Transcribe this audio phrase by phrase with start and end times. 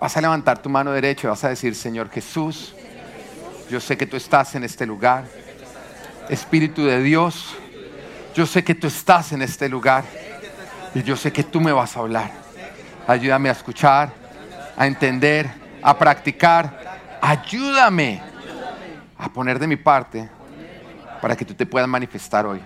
[0.00, 2.74] Vas a levantar tu mano derecha y vas a decir, Señor Jesús,
[3.68, 5.24] yo sé que tú estás en este lugar.
[6.30, 7.54] Espíritu de Dios,
[8.34, 10.04] yo sé que tú estás en este lugar
[10.94, 12.32] y yo sé que tú me vas a hablar.
[13.06, 14.10] Ayúdame a escuchar,
[14.74, 15.50] a entender,
[15.82, 17.18] a practicar.
[17.20, 18.22] Ayúdame
[19.18, 20.30] a poner de mi parte
[21.20, 22.62] para que tú te puedas manifestar hoy.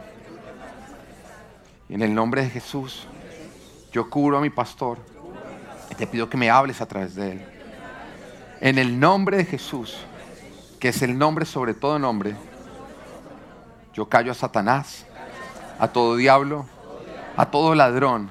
[1.89, 3.09] Y en el nombre de Jesús,
[3.91, 5.14] yo curo a mi pastor
[5.97, 7.47] te pido que me hables a través de él.
[8.61, 9.97] En el nombre de Jesús,
[10.81, 12.35] que es el nombre sobre todo nombre,
[13.93, 15.07] yo callo a Satanás,
[15.79, 16.67] a todo diablo,
[17.37, 18.31] a todo ladrón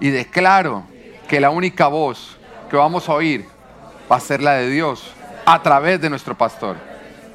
[0.00, 0.84] y declaro
[1.28, 2.38] que la única voz
[2.70, 3.46] que vamos a oír
[4.10, 5.12] va a ser la de Dios
[5.46, 6.76] a través de nuestro pastor.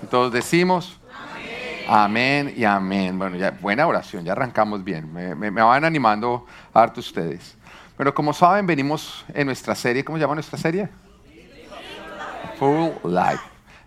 [0.02, 1.00] Entonces decimos,
[1.88, 3.18] amén, y amén.
[3.18, 5.12] Bueno, ya, buena oración, ya arrancamos bien.
[5.14, 7.56] Me, van animando harto ustedes.
[7.98, 10.90] Pero como saben, venimos en nuestra serie, ¿cómo se llama nuestra serie?
[12.60, 13.44] Full Life.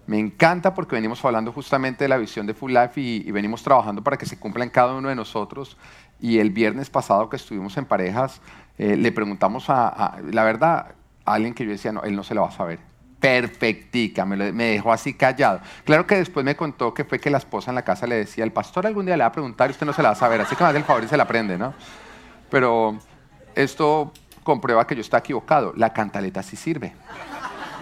[0.07, 4.03] Me encanta porque venimos hablando justamente de la visión de Full Life y, venimos trabajando
[4.03, 5.77] para que se cumpla en cada uno de nosotros.
[6.19, 8.41] Y el viernes pasado que estuvimos en parejas,
[8.79, 10.95] eh, le preguntamos a, la verdad,
[11.27, 12.79] a alguien que yo decía, no, él no se la va a saber
[13.21, 15.61] perfectica, me, dejó así callado.
[15.85, 18.45] Claro que después me contó que fue que la esposa en la casa le decía,
[18.45, 20.17] el pastor algún día le va a preguntar y usted no se la va a
[20.17, 21.75] saber, así que me hace el favor y se la aprende, ¿no?
[22.49, 22.99] Pero
[23.55, 26.95] esto comprueba que yo estaba equivocado, la cantaleta sí sirve.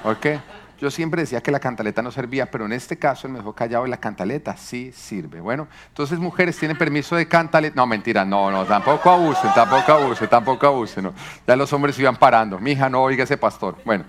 [0.02, 0.40] ¿Por qué?
[0.78, 3.54] Yo siempre decía que la cantaleta no servía, pero en este caso él me dejó
[3.54, 5.40] callado y la cantaleta sí sirve.
[5.40, 7.74] Bueno, entonces mujeres tienen permiso de cantaleta.
[7.76, 11.12] No, mentira, no, no, tampoco abusen, tampoco abusen, tampoco abusen.
[11.46, 12.58] Ya los hombres iban parando.
[12.58, 13.76] Mi hija no oiga ese pastor.
[13.84, 14.04] Bueno.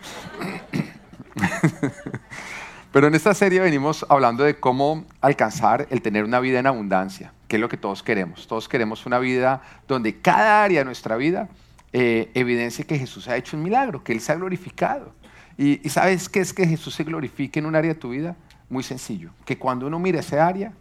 [2.91, 7.31] Pero en esta serie venimos hablando de cómo alcanzar el tener una vida en abundancia,
[7.47, 8.47] que es lo que todos queremos.
[8.47, 11.49] Todos queremos una vida donde cada área de nuestra vida
[11.93, 15.13] eh, evidencie que Jesús ha hecho un milagro, que Él se ha glorificado.
[15.57, 18.35] Y, ¿sabes qué es que Jesús se glorifique en un área de tu vida?
[18.69, 20.73] Muy sencillo, que cuando uno mire ese área,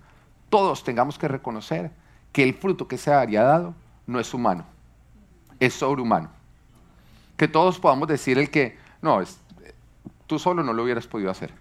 [0.51, 1.91] todos tengamos que reconocer
[2.33, 3.75] que el fruto que ese área ha dado
[4.07, 4.67] no es humano,
[5.61, 6.31] es sobrehumano.
[7.37, 9.39] Que todos podamos decir el que, no, es,
[10.27, 11.53] Tú solo no lo hubieras podido hacer.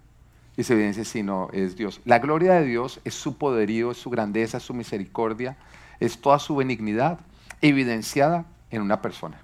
[0.58, 2.02] Y se evidencia si no es Dios.
[2.06, 5.58] La gloria de Dios es su poderío, es su grandeza, es su misericordia,
[6.00, 7.20] es toda su benignidad
[7.62, 9.40] evidenciada en una persona.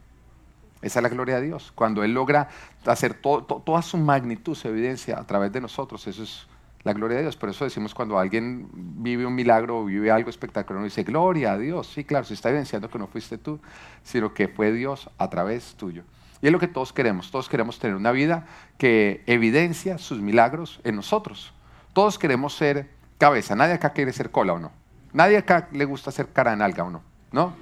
[0.82, 1.72] Esa es la gloria de Dios.
[1.76, 2.50] Cuando Él logra
[2.86, 6.08] hacer toda su magnitud, se evidencia a través de nosotros.
[6.08, 6.48] Eso es
[6.84, 7.38] la gloria de Dios.
[7.38, 11.54] Por eso decimos cuando alguien vive un milagro o vive algo espectacular, uno dice, gloria
[11.54, 11.88] a Dios.
[11.88, 13.60] Sí, claro, se está evidenciando que no fuiste tú,
[14.04, 16.04] sino que fue Dios a través tuyo.
[16.42, 17.30] Y es lo que todos queremos.
[17.32, 18.48] Todos queremos tener una vida
[18.78, 21.54] que evidencia sus milagros en nosotros.
[21.94, 23.56] Todos queremos ser cabeza.
[23.56, 24.72] Nadie acá quiere ser cola o no.
[25.14, 27.04] Nadie acá le gusta ser cara en alga o no.
[27.32, 27.54] ¿No?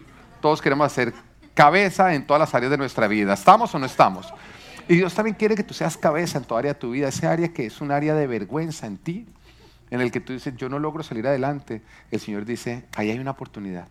[0.42, 1.14] Todos queremos ser
[1.54, 3.34] cabeza en todas las áreas de nuestra vida.
[3.34, 4.34] ¿Estamos o no estamos?
[4.88, 7.10] Y Dios también quiere que tú seas cabeza en toda área de tu vida.
[7.10, 9.28] Ese área que es un área de vergüenza en ti,
[9.92, 11.82] en el que tú dices, yo no logro salir adelante.
[12.12, 13.88] El Señor dice, ahí hay una oportunidad.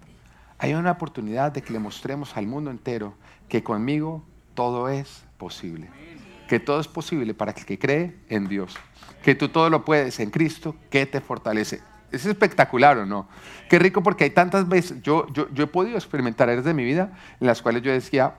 [0.58, 3.14] Hay una oportunidad de que le mostremos al mundo entero
[3.48, 4.24] que conmigo
[4.58, 5.88] todo es posible.
[6.48, 8.76] Que todo es posible para el que cree en Dios.
[9.22, 11.80] Que tú todo lo puedes en Cristo que te fortalece.
[12.10, 13.28] Es espectacular o no.
[13.70, 16.82] Qué rico porque hay tantas veces, yo, yo, yo he podido experimentar áreas de mi
[16.82, 18.34] vida en las cuales yo decía,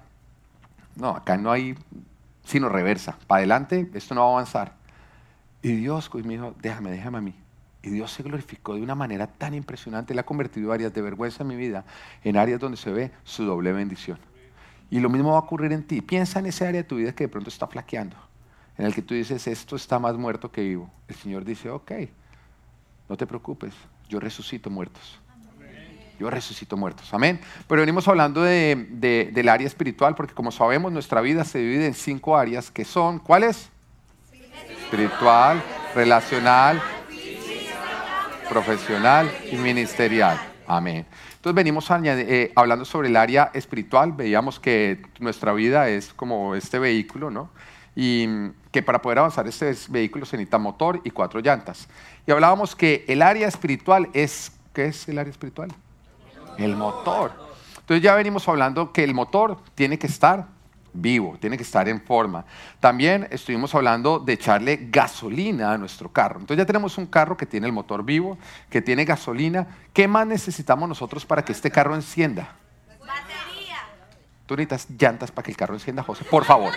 [0.98, 1.78] no, acá no hay
[2.44, 3.18] sino reversa.
[3.26, 4.74] Para adelante, esto no va a avanzar.
[5.62, 7.36] Y Dios pues, me dijo, déjame, déjame a mí.
[7.82, 10.12] Y Dios se glorificó de una manera tan impresionante.
[10.12, 11.86] Él ha convertido áreas de vergüenza en mi vida
[12.26, 14.20] en áreas donde se ve su doble bendición.
[14.92, 16.02] Y lo mismo va a ocurrir en ti.
[16.02, 18.16] Piensa en ese área de tu vida que de pronto está flaqueando,
[18.78, 20.90] en el que tú dices, esto está más muerto que vivo.
[21.08, 21.92] El Señor dice, ok,
[23.08, 23.74] no te preocupes,
[24.08, 25.20] yo resucito muertos.
[26.20, 27.14] Yo resucito muertos.
[27.14, 27.40] Amén.
[27.68, 31.94] Pero venimos hablando de, del área espiritual, porque como sabemos, nuestra vida se divide en
[31.94, 33.70] cinco áreas que son, ¿cuáles?
[34.84, 35.64] Espiritual,
[35.96, 36.82] relacional,
[38.50, 40.38] profesional y ministerial.
[40.68, 41.06] Amén.
[41.40, 46.80] Entonces venimos eh, hablando sobre el área espiritual, veíamos que nuestra vida es como este
[46.80, 47.50] vehículo, ¿no?
[47.96, 48.28] Y
[48.74, 51.88] que para poder avanzar este vehículo se necesita motor y cuatro llantas.
[52.28, 55.70] Y hablábamos que el área espiritual es, ¿qué es el área espiritual?
[56.58, 57.32] El motor.
[57.80, 60.46] Entonces ya venimos hablando que el motor tiene que estar
[60.94, 62.46] vivo, tiene que estar en forma.
[62.80, 66.40] También estuvimos hablando de echarle gasolina a nuestro carro.
[66.40, 68.38] Entonces ya tenemos un carro que tiene el motor vivo,
[68.70, 69.68] que tiene gasolina.
[69.94, 72.56] ¿Qué más necesitamos nosotros para que este carro encienda?
[73.00, 73.78] Batería.
[74.46, 76.24] Tú necesitas llantas para que el carro encienda, José.
[76.26, 76.74] Por favor.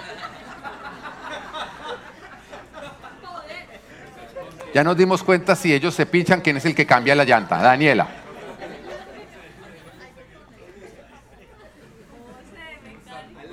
[4.74, 7.58] Ya nos dimos cuenta si ellos se pinchan, quién es el que cambia la llanta.
[7.58, 8.21] Daniela.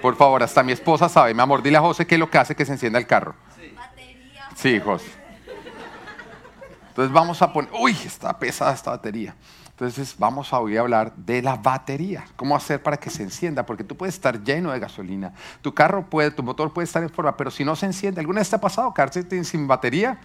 [0.02, 1.34] Por favor, hasta mi esposa sabe.
[1.34, 3.36] Mi amor, dile a José qué es lo que hace que se encienda el carro.
[4.56, 5.20] Sí, José.
[6.90, 9.36] Entonces vamos a poner, uy, está pesada esta batería.
[9.70, 13.66] Entonces vamos a hoy a hablar de la batería, cómo hacer para que se encienda,
[13.66, 17.10] porque tú puedes estar lleno de gasolina, tu carro puede, tu motor puede estar en
[17.10, 20.20] forma, pero si no se enciende, ¿alguna vez te ha pasado quedarte sin batería?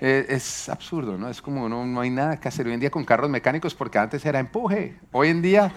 [0.00, 1.28] Eh, es absurdo, ¿no?
[1.30, 3.96] Es como no, no hay nada que hacer hoy en día con carros mecánicos porque
[3.96, 5.72] antes era empuje, hoy en día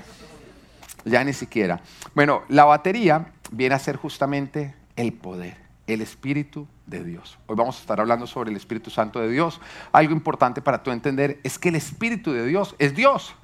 [1.05, 1.79] ya ni siquiera.
[2.15, 5.57] Bueno, la batería viene a ser justamente el poder,
[5.87, 7.37] el Espíritu de Dios.
[7.47, 9.59] Hoy vamos a estar hablando sobre el Espíritu Santo de Dios.
[9.91, 13.35] Algo importante para tú entender es que el Espíritu de Dios es Dios,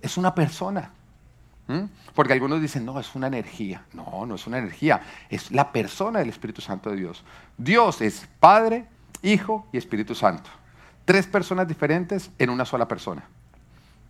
[0.00, 0.90] es una persona.
[2.14, 3.86] Porque algunos dicen, no, es una energía.
[3.94, 5.00] No, no es una energía,
[5.30, 7.24] es la persona del Espíritu Santo de Dios.
[7.56, 8.86] Dios es Padre,
[9.22, 10.50] Hijo y Espíritu Santo.
[11.06, 13.24] Tres personas diferentes en una sola persona.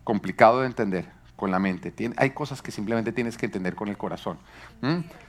[0.03, 1.93] Complicado de entender con la mente.
[2.17, 4.39] hay cosas que simplemente tienes que entender con el corazón.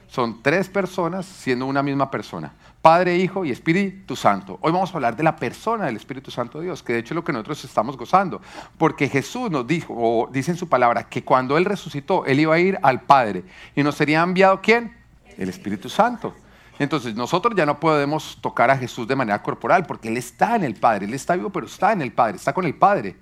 [0.06, 2.52] Son tres personas siendo una misma persona.
[2.80, 4.58] Padre, Hijo y Espíritu Santo.
[4.62, 7.14] Hoy vamos a hablar de la persona del Espíritu Santo de Dios, que de hecho
[7.14, 8.40] es lo que nosotros estamos gozando.
[8.78, 12.54] Porque Jesús nos dijo, o dice en su palabra, que cuando Él resucitó, Él iba
[12.54, 13.42] a ir al Padre.
[13.74, 14.96] ¿Y nos sería enviado quién?
[15.36, 16.34] El Espíritu Santo.
[16.78, 20.62] Entonces nosotros ya no podemos tocar a Jesús de manera corporal, porque Él está en
[20.62, 21.06] el Padre.
[21.06, 23.16] Él está vivo, pero está en el Padre, está con el Padre.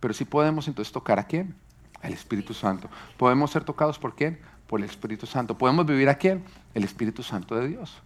[0.00, 1.54] Pero sí podemos entonces tocar a quién?
[2.02, 2.88] El Espíritu Santo.
[3.16, 4.40] ¿Podemos ser tocados por quién?
[4.66, 5.56] Por el Espíritu Santo.
[5.56, 6.44] ¿Podemos vivir a quién?
[6.74, 8.02] El Espíritu Santo de Dios.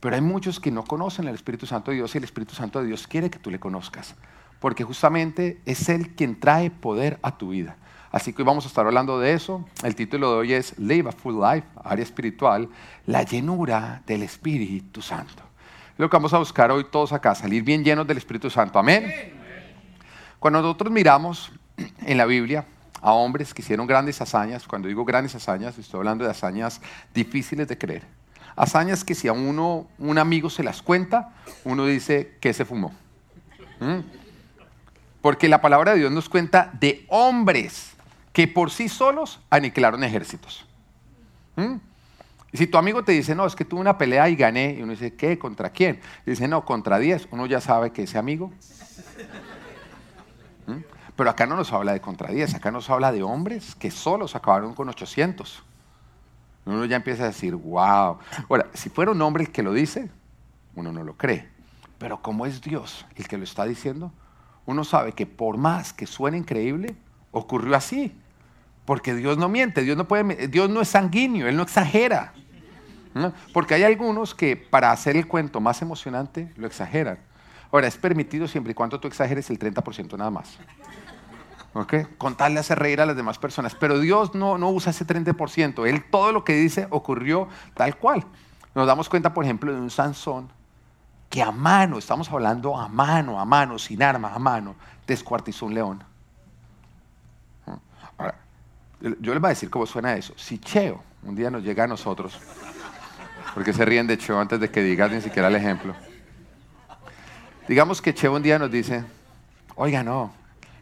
[0.00, 2.80] Pero hay muchos que no conocen el Espíritu Santo de Dios y el Espíritu Santo
[2.80, 4.14] de Dios quiere que tú le conozcas.
[4.60, 7.76] Porque justamente es Él quien trae poder a tu vida.
[8.12, 9.64] Así que hoy vamos a estar hablando de eso.
[9.82, 12.68] El título de hoy es Live a Full Life, área espiritual,
[13.04, 15.42] la llenura del Espíritu Santo.
[15.98, 18.78] Lo que vamos a buscar hoy todos acá, salir bien llenos del Espíritu Santo.
[18.78, 19.12] Amén.
[20.38, 22.66] Cuando nosotros miramos en la Biblia,
[23.06, 24.66] a hombres que hicieron grandes hazañas.
[24.66, 26.80] Cuando digo grandes hazañas, estoy hablando de hazañas
[27.14, 28.02] difíciles de creer.
[28.56, 31.32] Hazañas que si a uno, un amigo se las cuenta,
[31.62, 32.92] uno dice que se fumó.
[33.78, 34.00] ¿Mm?
[35.22, 37.92] Porque la palabra de Dios nos cuenta de hombres
[38.32, 40.66] que por sí solos aniquilaron ejércitos.
[41.54, 41.76] ¿Mm?
[42.50, 44.82] Y si tu amigo te dice, no, es que tuve una pelea y gané, y
[44.82, 45.38] uno dice, ¿qué?
[45.38, 46.00] ¿Contra quién?
[46.24, 48.50] Dice, no, contra 10, uno ya sabe que ese amigo
[50.66, 50.95] ¿Mm?
[51.16, 54.36] Pero acá no nos habla de contra 10, acá nos habla de hombres que solos
[54.36, 55.62] acabaron con 800.
[56.66, 58.18] Uno ya empieza a decir, wow.
[58.48, 60.10] Ahora, si fuera un hombre el que lo dice,
[60.74, 61.48] uno no lo cree.
[61.98, 64.12] Pero como es Dios el que lo está diciendo,
[64.66, 66.96] uno sabe que por más que suene increíble,
[67.30, 68.14] ocurrió así.
[68.84, 72.34] Porque Dios no miente, Dios no, puede, Dios no es sanguíneo, Él no exagera.
[73.52, 77.18] Porque hay algunos que para hacer el cuento más emocionante lo exageran.
[77.72, 80.58] Ahora, es permitido siempre y cuando tú exageres el 30% nada más.
[81.76, 82.06] ¿Okay?
[82.16, 83.74] Contarle hace reír a las demás personas.
[83.74, 85.86] Pero Dios no, no usa ese 30%.
[85.86, 88.24] Él todo lo que dice ocurrió tal cual.
[88.74, 90.48] Nos damos cuenta, por ejemplo, de un Sansón
[91.28, 94.74] que a mano, estamos hablando a mano, a mano, sin arma, a mano,
[95.06, 96.04] descuartizó un león.
[98.16, 98.36] Ahora,
[99.00, 100.32] yo les voy a decir cómo suena eso.
[100.36, 102.38] Si Cheo un día nos llega a nosotros,
[103.54, 105.94] porque se ríen de Cheo antes de que digas ni siquiera el ejemplo.
[107.68, 109.04] Digamos que Cheo un día nos dice,
[109.74, 110.32] oiga, no,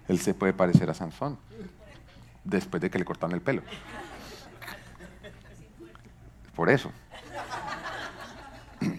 [0.08, 1.38] él se puede parecer a Sansón
[2.44, 3.62] después de que le cortaron el pelo.
[6.54, 6.90] Por eso.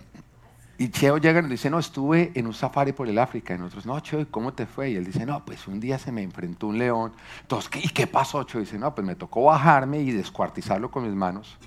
[0.78, 3.56] Y Cheo llega y dice, no, estuve en un safari por el África.
[3.56, 4.90] Y nosotros, no, Cheo, ¿y cómo te fue?
[4.90, 7.14] Y él dice, no, pues un día se me enfrentó un león.
[7.44, 8.60] Entonces, ¿y qué pasó, Cheo?
[8.60, 11.58] Dice, no, pues me tocó bajarme y descuartizarlo con mis manos.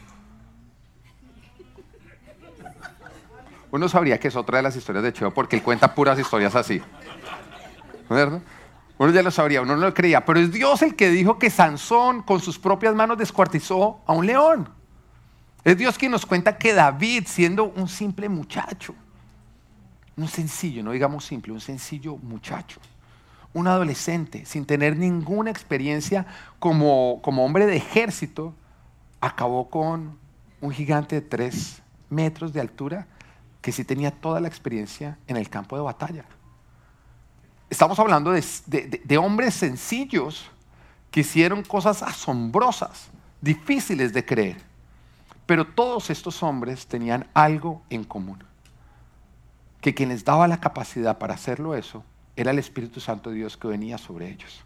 [3.71, 6.54] Uno sabría que es otra de las historias de Cheo porque él cuenta puras historias
[6.54, 6.83] así.
[8.11, 8.42] ¿Verdad?
[8.99, 11.50] Uno ya lo sabría, uno no lo creía, pero es Dios el que dijo que
[11.50, 14.69] Sansón con sus propias manos descuartizó a un león.
[15.62, 18.95] Es Dios quien nos cuenta que David, siendo un simple muchacho,
[20.17, 22.81] un sencillo, no digamos simple, un sencillo muchacho,
[23.52, 26.26] un adolescente, sin tener ninguna experiencia
[26.59, 28.52] como, como hombre de ejército,
[29.21, 30.19] acabó con
[30.61, 33.07] un gigante de tres metros de altura
[33.61, 36.25] que sí tenía toda la experiencia en el campo de batalla.
[37.71, 40.51] Estamos hablando de, hombres sencillos
[41.11, 43.09] que hicieron cosas asombrosas,
[43.41, 44.57] difíciles de creer.
[45.45, 48.43] Pero todos estos hombres tenían algo en común.
[49.81, 52.05] Que quien les daba la capacidad para hacerlo eso
[52.37, 54.65] era el Espíritu Santo de Dios que venía sobre ellos.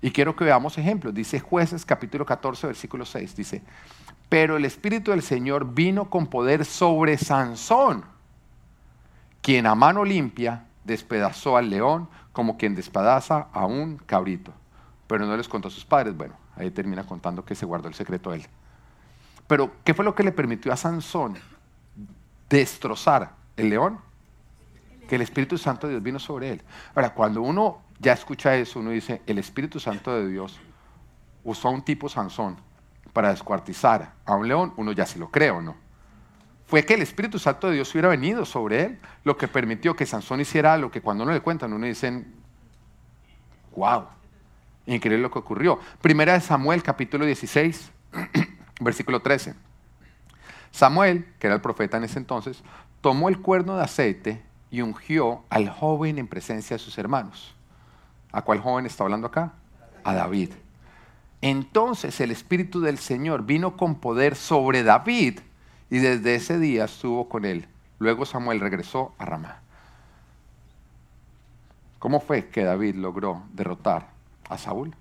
[0.00, 1.14] Y quiero que veamos ejemplos.
[1.14, 3.36] Dice jueces capítulo 14, versículo 6.
[3.36, 3.62] Dice,
[4.28, 8.04] pero el Espíritu del Señor vino con poder sobre Sansón,
[9.40, 14.52] quien a mano limpia despedazó al león como quien despedaza a un cabrito.
[15.06, 16.16] Pero no les contó a sus padres.
[16.16, 18.46] Bueno, ahí termina contando que se guardó el secreto a él.
[19.46, 21.36] Pero, ¿qué fue lo que le permitió a Sansón
[22.48, 23.98] destrozar el león?
[25.08, 26.62] Que el Espíritu Santo de Dios vino sobre él.
[26.94, 30.58] Ahora, cuando uno ya escucha eso, uno dice, el Espíritu Santo de Dios
[31.44, 32.56] usó a un tipo Sansón
[33.12, 35.76] para descuartizar a un león, uno ya se lo cree o no.
[36.72, 40.06] Fue que el Espíritu Santo de Dios hubiera venido sobre él, lo que permitió que
[40.06, 42.24] Sansón hiciera lo que cuando uno le cuentan, uno dice,
[43.76, 44.06] wow,
[44.86, 45.78] increíble lo que ocurrió.
[46.00, 47.90] Primera de Samuel, capítulo 16,
[48.80, 49.54] versículo 13.
[50.70, 52.62] Samuel, que era el profeta en ese entonces,
[53.02, 57.54] tomó el cuerno de aceite y ungió al joven en presencia de sus hermanos.
[58.32, 59.52] ¿A cuál joven está hablando acá?
[60.04, 60.52] A David.
[61.42, 65.40] Entonces el Espíritu del Señor vino con poder sobre David
[65.92, 67.68] y desde ese día estuvo con él.
[67.98, 69.60] Luego Samuel regresó a Ramá.
[71.98, 74.08] ¿Cómo fue que David logró derrotar
[74.48, 74.96] a Saúl?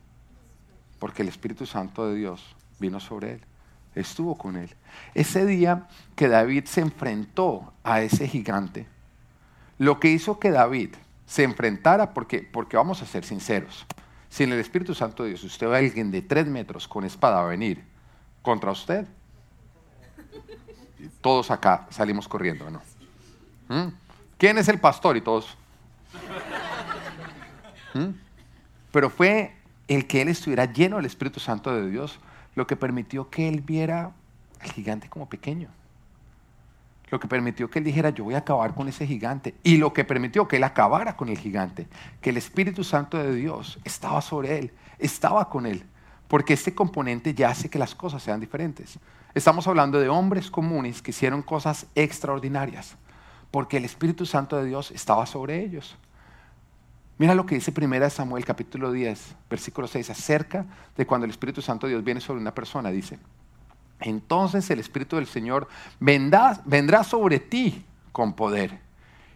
[0.99, 3.41] Porque el Espíritu Santo de Dios vino sobre él,
[3.95, 4.69] estuvo con él.
[5.13, 8.85] Ese día que David se enfrentó a ese gigante,
[9.77, 10.95] lo que hizo que David
[11.25, 13.85] se enfrentara, porque, porque vamos a ser sinceros,
[14.27, 17.05] si en el Espíritu Santo de Dios usted ve a alguien de tres metros con
[17.05, 17.81] espada a venir
[18.41, 19.07] contra usted,
[21.21, 22.81] todos acá salimos corriendo, ¿no?
[23.69, 23.93] ¿Mm?
[24.37, 25.17] ¿Quién es el pastor?
[25.17, 25.57] Y todos.
[27.93, 28.09] ¿Mm?
[28.91, 29.55] Pero fue
[29.87, 32.19] el que él estuviera lleno del Espíritu Santo de Dios
[32.55, 34.11] lo que permitió que él viera
[34.59, 35.69] al gigante como pequeño
[37.11, 39.53] lo que permitió que él dijera, yo voy a acabar con ese gigante.
[39.63, 41.87] Y lo que permitió que él acabara con el gigante,
[42.21, 45.83] que el Espíritu Santo de Dios estaba sobre él, estaba con él.
[46.29, 48.97] Porque este componente ya hace que las cosas sean diferentes.
[49.33, 52.97] Estamos hablando de hombres comunes que hicieron cosas extraordinarias,
[53.49, 55.95] porque el Espíritu Santo de Dios estaba sobre ellos.
[57.17, 60.65] Mira lo que dice 1 Samuel capítulo 10, versículo 6, acerca
[60.97, 63.19] de cuando el Espíritu Santo de Dios viene sobre una persona, dice,
[64.01, 65.69] entonces el Espíritu del Señor
[65.99, 68.79] vendrá, vendrá sobre ti con poder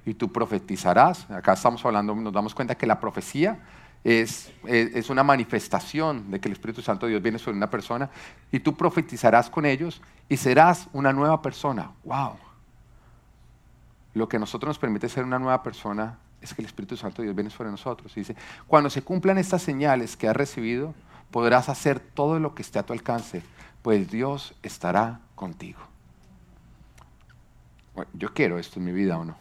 [0.05, 1.29] y tú profetizarás.
[1.31, 3.59] Acá estamos hablando, nos damos cuenta que la profecía
[4.05, 8.09] es, una manifestación de que el Espíritu Santo de Dios viene sobre una persona
[8.51, 11.91] y tú profetizarás con ellos y serás una nueva persona.
[12.03, 12.37] ¡Wow!
[14.13, 17.21] Lo que a nosotros nos permite ser una nueva persona es que el Espíritu Santo
[17.21, 18.15] de Dios viene sobre nosotros.
[18.15, 18.35] Y dice,
[18.67, 20.93] cuando se cumplan estas señales que has recibido,
[21.31, 23.41] podrás hacer todo lo que esté a tu alcance
[23.85, 25.77] pues Dios estará contigo.
[28.13, 29.37] yo quiero esto en mi vida o no.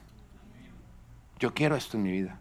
[1.39, 2.39] Yo quiero esto en mi vida.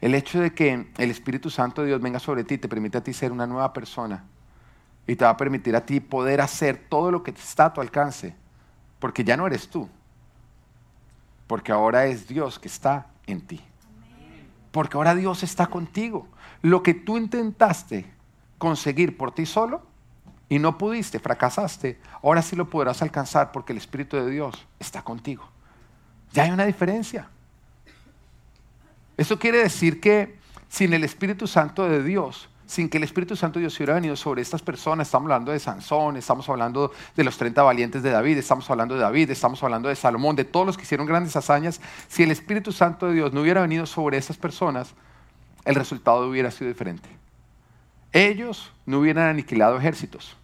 [0.00, 3.02] El hecho de que el Espíritu Santo de Dios venga sobre ti te permite a
[3.02, 4.24] ti ser una nueva persona
[5.06, 7.80] y te va a permitir a ti poder hacer todo lo que está a tu
[7.80, 8.36] alcance,
[8.98, 9.88] porque ya no eres tú,
[11.46, 13.60] porque ahora es Dios que está en ti,
[14.70, 16.28] porque ahora Dios está contigo.
[16.62, 18.12] Lo que tú intentaste
[18.58, 19.82] conseguir por ti solo,
[20.48, 25.02] y no pudiste, fracasaste, ahora sí lo podrás alcanzar porque el Espíritu de Dios está
[25.02, 25.48] contigo.
[26.32, 27.28] Ya hay una diferencia.
[29.18, 33.58] Eso quiere decir que sin el Espíritu Santo de Dios, sin que el Espíritu Santo
[33.58, 37.36] de Dios hubiera venido sobre estas personas, estamos hablando de Sansón, estamos hablando de los
[37.36, 40.76] 30 valientes de David, estamos hablando de David, estamos hablando de Salomón, de todos los
[40.76, 44.36] que hicieron grandes hazañas, si el Espíritu Santo de Dios no hubiera venido sobre esas
[44.36, 44.94] personas,
[45.64, 47.08] el resultado hubiera sido diferente.
[48.12, 50.36] Ellos no hubieran aniquilado ejércitos.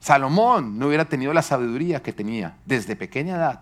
[0.00, 3.60] Salomón no hubiera tenido la sabiduría que tenía desde pequeña edad.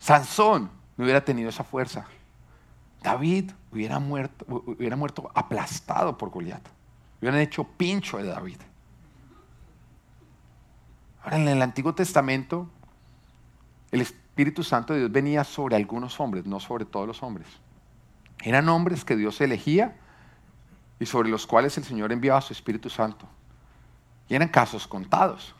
[0.00, 2.06] Sansón no hubiera tenido esa fuerza.
[3.02, 6.68] David hubiera muerto, hubiera muerto aplastado por Goliat.
[7.20, 8.58] Hubieran hecho pincho de David.
[11.22, 12.68] Ahora, en el Antiguo Testamento,
[13.92, 17.46] el Espíritu Santo de Dios venía sobre algunos hombres, no sobre todos los hombres.
[18.42, 19.96] Eran hombres que Dios elegía
[20.98, 23.28] y sobre los cuales el Señor enviaba su Espíritu Santo.
[24.28, 25.54] Y eran casos contados.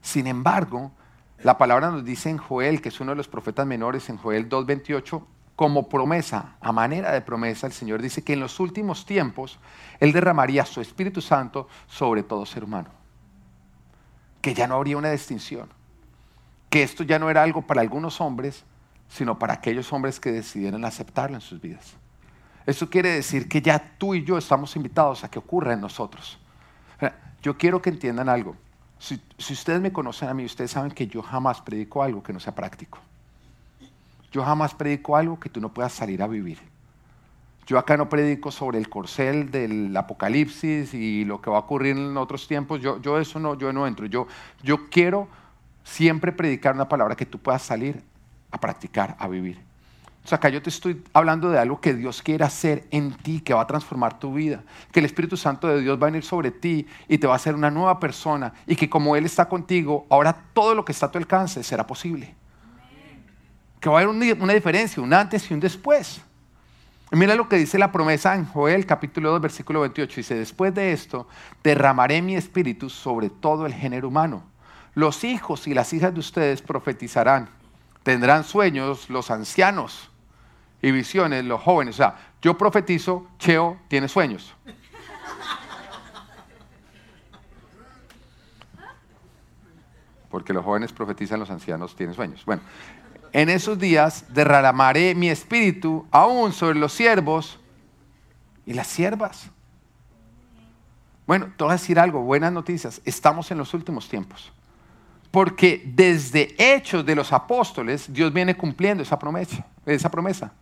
[0.00, 0.92] Sin embargo,
[1.42, 4.48] la palabra nos dice en Joel, que es uno de los profetas menores, en Joel
[4.48, 5.24] 2.28,
[5.56, 9.58] como promesa, a manera de promesa, el Señor dice que en los últimos tiempos
[10.00, 12.88] Él derramaría su Espíritu Santo sobre todo ser humano.
[14.40, 15.68] Que ya no habría una distinción.
[16.70, 18.64] Que esto ya no era algo para algunos hombres,
[19.08, 21.94] sino para aquellos hombres que decidieran aceptarlo en sus vidas.
[22.64, 26.38] Eso quiere decir que ya tú y yo estamos invitados a que ocurra en nosotros.
[27.42, 28.56] Yo quiero que entiendan algo.
[29.00, 32.38] Si, ustedes me conocen a mí, ustedes saben que yo jamás predico algo que no
[32.38, 32.98] sea práctico.
[34.30, 36.58] Yo jamás predico algo que tú no puedas salir a vivir.
[37.66, 41.96] Yo acá no predico sobre el corcel del apocalipsis y lo que va a ocurrir
[41.96, 42.82] en otros tiempos.
[42.82, 44.04] Yo, yo eso no, yo no entro.
[44.04, 44.26] Yo,
[44.62, 45.28] yo quiero
[45.82, 48.02] siempre predicar una palabra que tú puedas salir
[48.50, 49.69] a practicar, a vivir.
[50.24, 53.40] O sea, acá yo te estoy hablando de algo que Dios quiere hacer en ti,
[53.40, 54.62] que va a transformar tu vida.
[54.92, 57.36] Que el Espíritu Santo de Dios va a venir sobre ti y te va a
[57.36, 58.52] hacer una nueva persona.
[58.66, 61.86] Y que como Él está contigo, ahora todo lo que está a tu alcance será
[61.86, 62.34] posible.
[63.80, 66.20] Que va a haber una diferencia, un antes y un después.
[67.12, 70.16] mira lo que dice la promesa en Joel capítulo 2 versículo 28.
[70.16, 71.28] Dice, después de esto
[71.64, 74.42] derramaré mi espíritu sobre todo el género humano.
[74.92, 77.48] Los hijos y las hijas de ustedes profetizarán.
[78.02, 80.09] Tendrán sueños los ancianos
[80.82, 81.96] y visiones los jóvenes.
[81.96, 84.54] O sea, yo profetizo, Cheo tiene sueños.
[90.30, 92.44] Porque los jóvenes profetizan, los ancianos tienen sueños.
[92.44, 92.62] Bueno,
[93.32, 97.58] en esos días derramaré mi espíritu aún sobre los siervos
[98.64, 99.50] y las siervas.
[101.26, 104.52] Bueno, te voy a decir algo, buenas noticias, estamos en los últimos tiempos.
[105.30, 109.64] Porque desde Hechos de los Apóstoles, Dios viene cumpliendo esa promesa.
[109.86, 110.52] Esa promesa.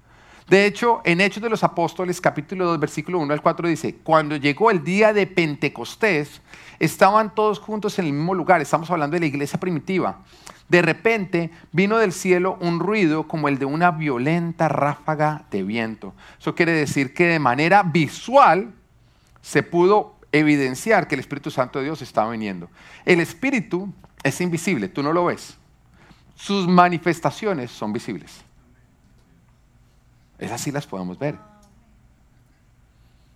[0.49, 4.37] De hecho, en Hechos de los Apóstoles, capítulo 2, versículo 1 al 4 dice, cuando
[4.37, 6.40] llegó el día de Pentecostés,
[6.78, 10.21] estaban todos juntos en el mismo lugar, estamos hablando de la iglesia primitiva.
[10.71, 16.14] De repente vino del cielo un ruido como el de una violenta ráfaga de viento.
[16.40, 18.73] Eso quiere decir que de manera visual
[19.43, 22.71] se pudo evidenciar que el Espíritu Santo de Dios estaba viniendo.
[23.05, 25.59] El Espíritu es invisible, tú no lo ves.
[26.37, 28.48] Sus manifestaciones son visibles.
[30.38, 31.38] Esas sí las podemos ver.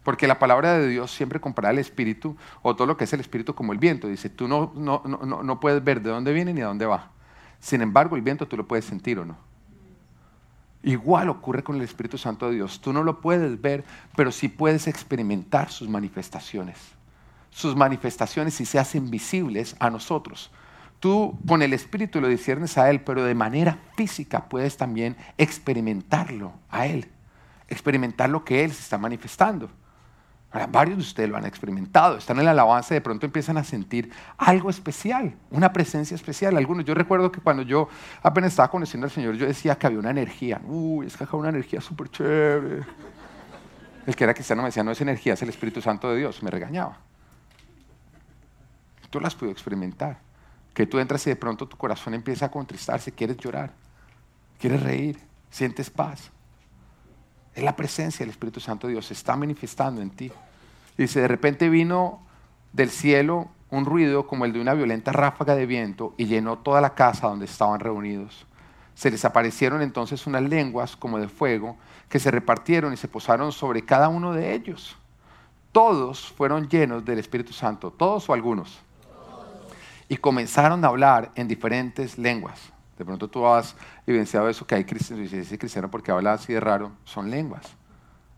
[0.02, 3.20] Porque la palabra de Dios siempre compara el espíritu o todo lo que es el
[3.20, 4.08] espíritu como el viento.
[4.08, 7.10] Dice, tú no, no, no, no puedes ver de dónde viene ni de dónde va.
[7.60, 9.36] Sin embargo, el viento tú lo puedes sentir o no.
[10.82, 12.80] Igual ocurre con el Espíritu Santo de Dios.
[12.80, 13.84] Tú no lo puedes ver,
[14.16, 16.78] pero sí puedes experimentar sus manifestaciones.
[17.50, 20.50] Sus manifestaciones sí se hacen visibles a nosotros.
[21.02, 26.52] Tú con el Espíritu lo disciernes a Él, pero de manera física puedes también experimentarlo
[26.70, 27.10] a Él,
[27.66, 29.68] experimentar lo que Él se está manifestando.
[30.52, 33.58] Ahora, varios de ustedes lo han experimentado, están en la alabanza y de pronto empiezan
[33.58, 36.56] a sentir algo especial, una presencia especial.
[36.56, 37.88] Algunos, yo recuerdo que cuando yo
[38.22, 40.60] apenas estaba conociendo al Señor, yo decía que había una energía.
[40.68, 42.84] Uy, es que acá una energía súper chévere.
[44.06, 46.44] El que era cristiano me decía, no es energía, es el Espíritu Santo de Dios.
[46.44, 46.96] Me regañaba.
[49.10, 50.30] Tú las pude experimentar
[50.74, 53.72] que tú entras y de pronto tu corazón empieza a contristarse, quieres llorar,
[54.58, 55.18] quieres reír,
[55.50, 56.30] sientes paz.
[57.54, 60.32] Es la presencia del Espíritu Santo de Dios, se está manifestando en ti.
[60.96, 62.22] Dice, de repente vino
[62.72, 66.80] del cielo un ruido como el de una violenta ráfaga de viento y llenó toda
[66.80, 68.46] la casa donde estaban reunidos.
[68.94, 71.76] Se les aparecieron entonces unas lenguas como de fuego
[72.08, 74.96] que se repartieron y se posaron sobre cada uno de ellos.
[75.72, 78.82] Todos fueron llenos del Espíritu Santo, todos o algunos
[80.12, 82.70] y comenzaron a hablar en diferentes lenguas.
[82.98, 83.74] De pronto tú has
[84.06, 87.62] evidenciado eso, que hay cristianos, y ese cristiano porque habla así de raro, son lenguas.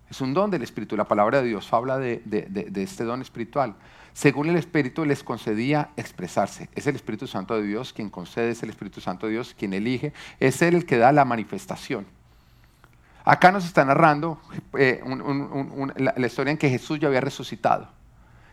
[0.09, 0.97] Es un don del Espíritu.
[0.97, 2.23] La palabra de Dios habla de,
[2.77, 3.75] este don espiritual.
[4.13, 6.71] Según el Espíritu les concedía expresarse.
[6.77, 9.73] Es el Espíritu Santo de Dios quien concede, es el Espíritu Santo de Dios quien
[9.73, 12.07] elige, es Él el que da la manifestación.
[13.25, 14.41] Acá nos está narrando
[14.79, 15.03] eh,
[15.97, 17.89] la historia en que Jesús ya había resucitado.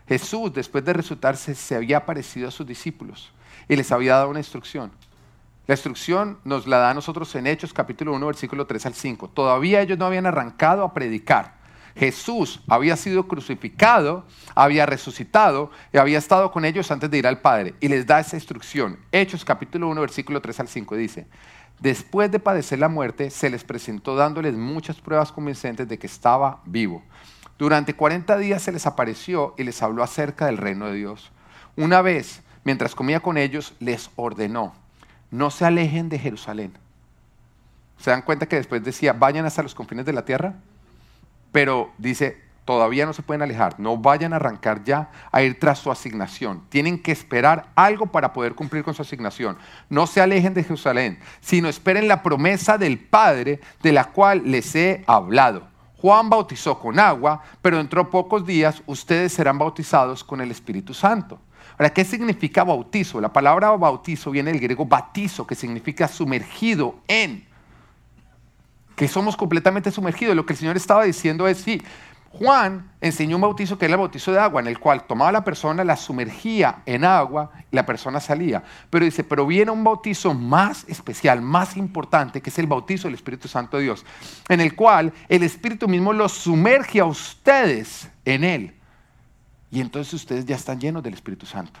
[0.08, 3.32] Jesús, después de resucitarse, se había aparecido a sus discípulos
[3.68, 4.90] y les había dado una instrucción.
[5.66, 9.28] La instrucción nos la da a nosotros en Hechos capítulo 1, versículo 3 al 5.
[9.28, 11.62] Todavía ellos no habían arrancado a predicar.
[11.94, 17.40] Jesús había sido crucificado, había resucitado y había estado con ellos antes de ir al
[17.40, 17.74] Padre.
[17.80, 18.98] Y les da esa instrucción.
[19.12, 21.26] Hechos capítulo 1, versículo 3 al 5 dice,
[21.78, 26.60] después de padecer la muerte, se les presentó dándoles muchas pruebas convincentes de que estaba
[26.64, 27.04] vivo.
[27.62, 31.30] Durante 40 días se les apareció y les habló acerca del reino de Dios.
[31.76, 34.74] Una vez, mientras comía con ellos, les ordenó,
[35.30, 36.72] no se alejen de Jerusalén.
[37.98, 40.54] ¿Se dan cuenta que después decía, vayan hasta los confines de la tierra?
[41.52, 45.78] Pero dice, todavía no se pueden alejar, no vayan a arrancar ya a ir tras
[45.78, 46.64] su asignación.
[46.68, 49.56] Tienen que esperar algo para poder cumplir con su asignación.
[49.88, 54.74] No se alejen de Jerusalén, sino esperen la promesa del Padre de la cual les
[54.74, 55.70] he hablado.
[56.02, 60.92] Juan bautizó con agua, pero dentro de pocos días ustedes serán bautizados con el Espíritu
[60.92, 61.38] Santo.
[61.78, 63.20] Ahora, ¿qué significa bautizo?
[63.20, 67.46] La palabra bautizo viene del griego batizo, que significa sumergido en.
[68.96, 70.34] Que somos completamente sumergidos.
[70.34, 71.80] Lo que el Señor estaba diciendo es, sí,
[72.32, 75.32] Juan enseñó un bautizo que era el bautizo de agua, en el cual tomaba a
[75.32, 78.62] la persona, la sumergía en agua y la persona salía.
[78.88, 83.16] Pero dice, pero viene un bautizo más especial, más importante, que es el bautizo del
[83.16, 84.06] Espíritu Santo de Dios,
[84.48, 88.74] en el cual el Espíritu mismo los sumerge a ustedes en él.
[89.70, 91.80] Y entonces ustedes ya están llenos del Espíritu Santo.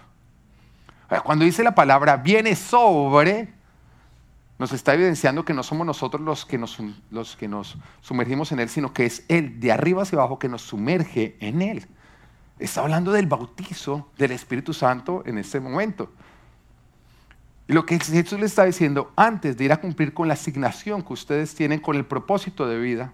[1.24, 3.52] Cuando dice la palabra viene sobre,
[4.62, 6.78] nos está evidenciando que no somos nosotros los que nos,
[7.10, 10.48] los que nos sumergimos en Él, sino que es Él de arriba hacia abajo que
[10.48, 11.84] nos sumerge en Él.
[12.60, 16.12] Está hablando del bautizo del Espíritu Santo en este momento.
[17.66, 21.02] Y lo que Jesús le está diciendo, antes de ir a cumplir con la asignación
[21.02, 23.12] que ustedes tienen con el propósito de vida,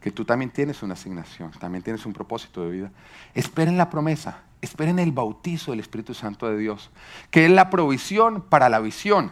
[0.00, 2.92] que tú también tienes una asignación, también tienes un propósito de vida,
[3.34, 6.88] esperen la promesa, esperen el bautizo del Espíritu Santo de Dios,
[7.30, 9.30] que es la provisión para la visión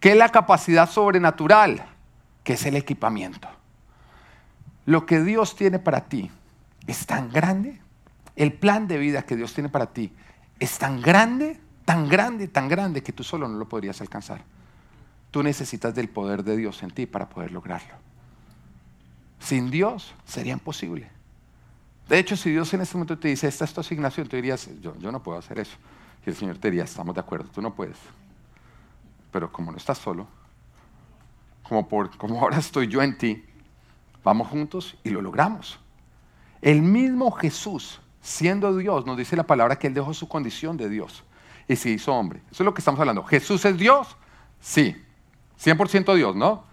[0.00, 1.84] ¿Qué es la capacidad sobrenatural?
[2.44, 3.48] Que es el equipamiento.
[4.86, 6.30] Lo que Dios tiene para ti
[6.86, 7.80] es tan grande.
[8.36, 10.12] El plan de vida que Dios tiene para ti
[10.60, 14.42] es tan grande, tan grande, tan grande que tú solo no lo podrías alcanzar.
[15.30, 17.94] Tú necesitas del poder de Dios en ti para poder lograrlo.
[19.40, 21.10] Sin Dios sería imposible.
[22.08, 24.70] De hecho, si Dios en este momento te dice, esta es tu asignación, tú dirías,
[24.80, 25.76] yo, yo no puedo hacer eso.
[26.24, 27.98] Y el Señor te diría, estamos de acuerdo, tú no puedes
[29.30, 30.26] pero como no estás solo,
[31.62, 33.44] como, por, como ahora estoy yo en ti,
[34.24, 35.78] vamos juntos y lo logramos.
[36.60, 40.88] El mismo Jesús, siendo Dios, nos dice la palabra que Él dejó su condición de
[40.88, 41.22] Dios
[41.68, 42.40] y se hizo hombre.
[42.50, 43.22] Eso es lo que estamos hablando.
[43.22, 44.16] ¿Jesús es Dios?
[44.60, 44.96] Sí,
[45.62, 46.64] 100% Dios, ¿no?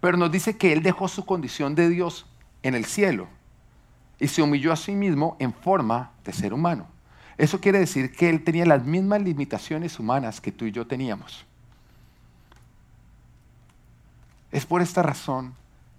[0.00, 2.26] Pero nos dice que Él dejó su condición de Dios
[2.62, 3.28] en el cielo
[4.18, 6.86] y se humilló a sí mismo en forma de ser humano.
[7.38, 11.44] Eso quiere decir que Él tenía las mismas limitaciones humanas que tú y yo teníamos.
[14.52, 15.54] Es por esta razón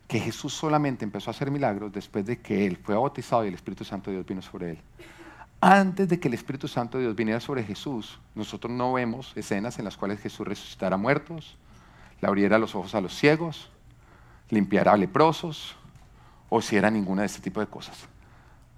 [0.08, 3.54] que Jesús solamente empezó a hacer milagros después de que Él fue bautizado y el
[3.54, 4.80] Espíritu Santo de Dios vino sobre Él.
[5.60, 9.80] Antes de que el Espíritu Santo de Dios viniera sobre Jesús, nosotros no vemos escenas
[9.80, 11.58] en las cuales Jesús resucitara muertos,
[12.22, 13.70] le abriera los ojos a los ciegos,
[14.50, 15.76] limpiara leprosos
[16.50, 18.08] o si era ninguna de este tipo de cosas.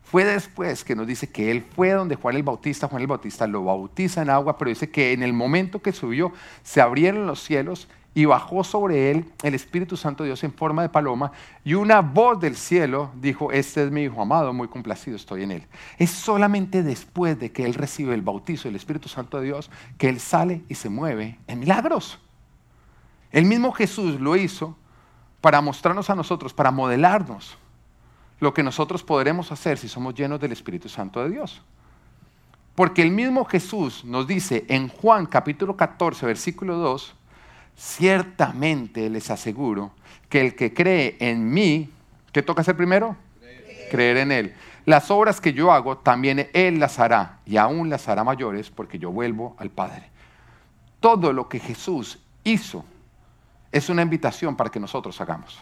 [0.04, 3.46] Fue después que nos dice que él fue donde Juan el Bautista, Juan el Bautista
[3.46, 7.44] lo bautiza en agua, pero dice que en el momento que subió se abrieron los
[7.44, 7.88] cielos
[8.20, 11.32] y bajó sobre él el Espíritu Santo de Dios en forma de paloma
[11.64, 15.52] y una voz del cielo dijo, este es mi Hijo amado, muy complacido estoy en
[15.52, 15.68] él.
[15.98, 20.10] Es solamente después de que él recibe el bautizo del Espíritu Santo de Dios que
[20.10, 22.20] él sale y se mueve en milagros.
[23.32, 24.76] El mismo Jesús lo hizo
[25.40, 27.58] para mostrarnos a nosotros, para modelarnos
[28.42, 31.62] lo que nosotros podremos hacer si somos llenos del Espíritu Santo de Dios.
[32.76, 37.16] Porque el mismo Jesús nos dice en Juan capítulo 14, versículo 2,
[37.80, 39.92] ciertamente les aseguro
[40.28, 41.90] que el que cree en mí,
[42.34, 43.16] ¿qué toca hacer primero?
[43.90, 44.18] Creer.
[44.18, 44.54] en Él.
[44.86, 49.00] Las obras que yo hago, también Él las hará, y aún las hará mayores, porque
[49.00, 50.10] yo vuelvo al Padre.
[51.00, 52.84] Todo lo que Jesús hizo
[53.72, 55.60] es una invitación para que nosotros hagamos.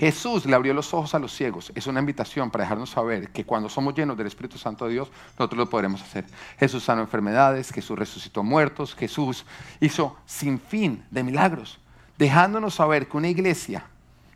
[0.00, 1.70] Jesús le abrió los ojos a los ciegos.
[1.74, 5.10] Es una invitación para dejarnos saber que cuando somos llenos del Espíritu Santo de Dios,
[5.38, 6.24] nosotros lo podremos hacer.
[6.58, 9.44] Jesús sanó enfermedades, Jesús resucitó muertos, Jesús
[9.78, 11.78] hizo sin fin de milagros,
[12.16, 13.84] dejándonos saber que una iglesia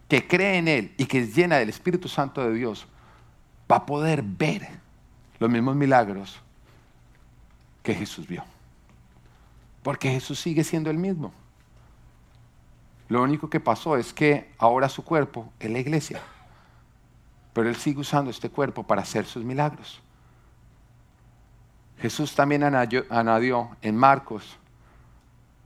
[0.07, 2.87] que cree en Él y que es llena del Espíritu Santo de Dios
[3.73, 4.69] va a poder ver
[5.39, 6.41] los mismos milagros
[7.83, 8.45] que Jesús vio.
[9.83, 11.33] Porque Jesús sigue siendo el mismo.
[13.09, 16.21] Lo único que pasó es que ahora su cuerpo es la iglesia.
[17.53, 20.01] Pero Él sigue usando este cuerpo para hacer sus milagros.
[21.99, 24.59] Jesús también añadió en Marcos,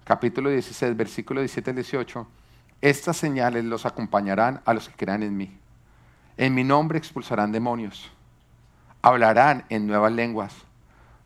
[0.05, 2.27] capítulo 16, versículo 17 al 18,
[2.81, 5.57] estas señales los acompañarán a los que crean en mí.
[6.37, 8.11] En mi nombre expulsarán demonios,
[9.03, 10.55] hablarán en nuevas lenguas,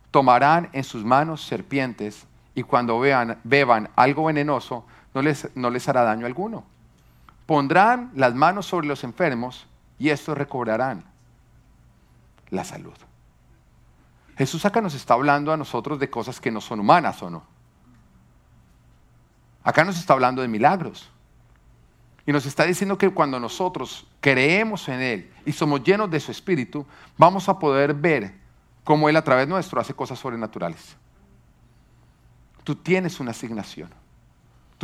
[0.09, 6.63] tomarán en sus manos serpientes y cuando beban algo venenoso, no les, hará daño alguno.
[7.45, 9.67] Pondrán las manos sobre los enfermos
[9.99, 11.03] y estos recobrarán
[12.49, 12.93] la salud.
[14.37, 17.43] Jesús acá nos está hablando a nosotros de cosas que no son humanas o no.
[19.63, 21.09] Acá nos está hablando de milagros.
[22.25, 26.31] Y nos está diciendo que cuando nosotros creemos en Él y somos llenos de su
[26.31, 26.85] Espíritu,
[27.17, 28.33] vamos a poder ver
[28.83, 30.95] cómo Él a través nuestro hace cosas sobrenaturales.
[32.63, 34.02] Tú tienes una asignación.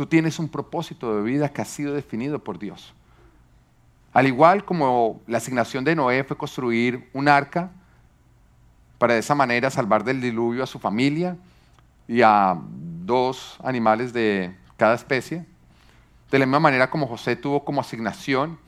[0.00, 2.94] Tú tienes un propósito de vida que ha sido definido por Dios.
[4.14, 7.70] Al igual como la asignación de Noé fue construir un arca
[8.96, 11.36] para de esa manera salvar del diluvio a su familia
[12.08, 12.56] y a
[13.04, 15.44] dos animales de cada especie.
[16.30, 18.58] De la misma manera como José tuvo como asignación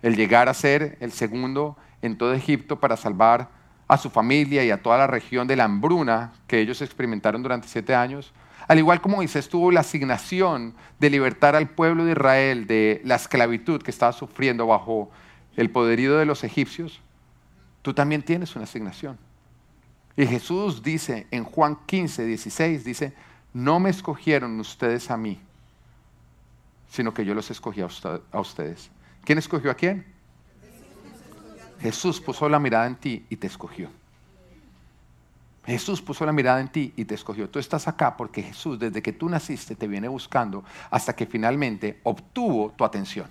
[0.00, 3.48] el llegar a ser el segundo en todo Egipto para salvar
[3.88, 7.66] a su familia y a toda la región de la hambruna que ellos experimentaron durante
[7.66, 8.32] siete años,
[8.68, 13.16] al igual como Moisés tuvo la asignación de libertar al pueblo de Israel de la
[13.16, 15.10] esclavitud que estaba sufriendo bajo
[15.56, 17.00] el poderío de los egipcios,
[17.82, 19.18] tú también tienes una asignación.
[20.16, 23.14] Y Jesús dice en Juan 15, 16, dice,
[23.52, 25.40] no me escogieron ustedes a mí,
[26.88, 28.90] sino que yo los escogí a, ustedes.
[29.24, 30.06] ¿Quién escogió a quién?
[31.80, 33.90] Jesús puso la mirada en ti y te escogió.
[35.64, 37.48] Jesús puso la mirada en ti y te escogió.
[37.48, 42.00] Tú estás acá porque Jesús, desde que tú naciste, te viene buscando hasta que finalmente
[42.02, 43.28] obtuvo tu atención.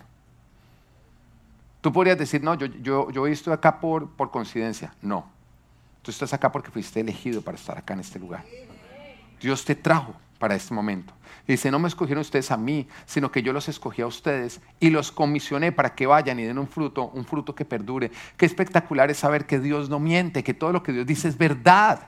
[1.81, 4.93] Tú podrías decir, no, yo, yo, yo estoy acá por, por coincidencia.
[5.01, 5.25] No.
[6.01, 8.45] Tú estás acá porque fuiste elegido para estar acá en este lugar.
[9.41, 11.13] Dios te trajo para este momento.
[11.45, 14.89] dice, no me escogieron ustedes a mí, sino que yo los escogí a ustedes y
[14.89, 18.09] los comisioné para que vayan y den un fruto, un fruto que perdure.
[18.37, 21.37] Qué espectacular es saber que Dios no miente, que todo lo que Dios dice es
[21.37, 22.07] verdad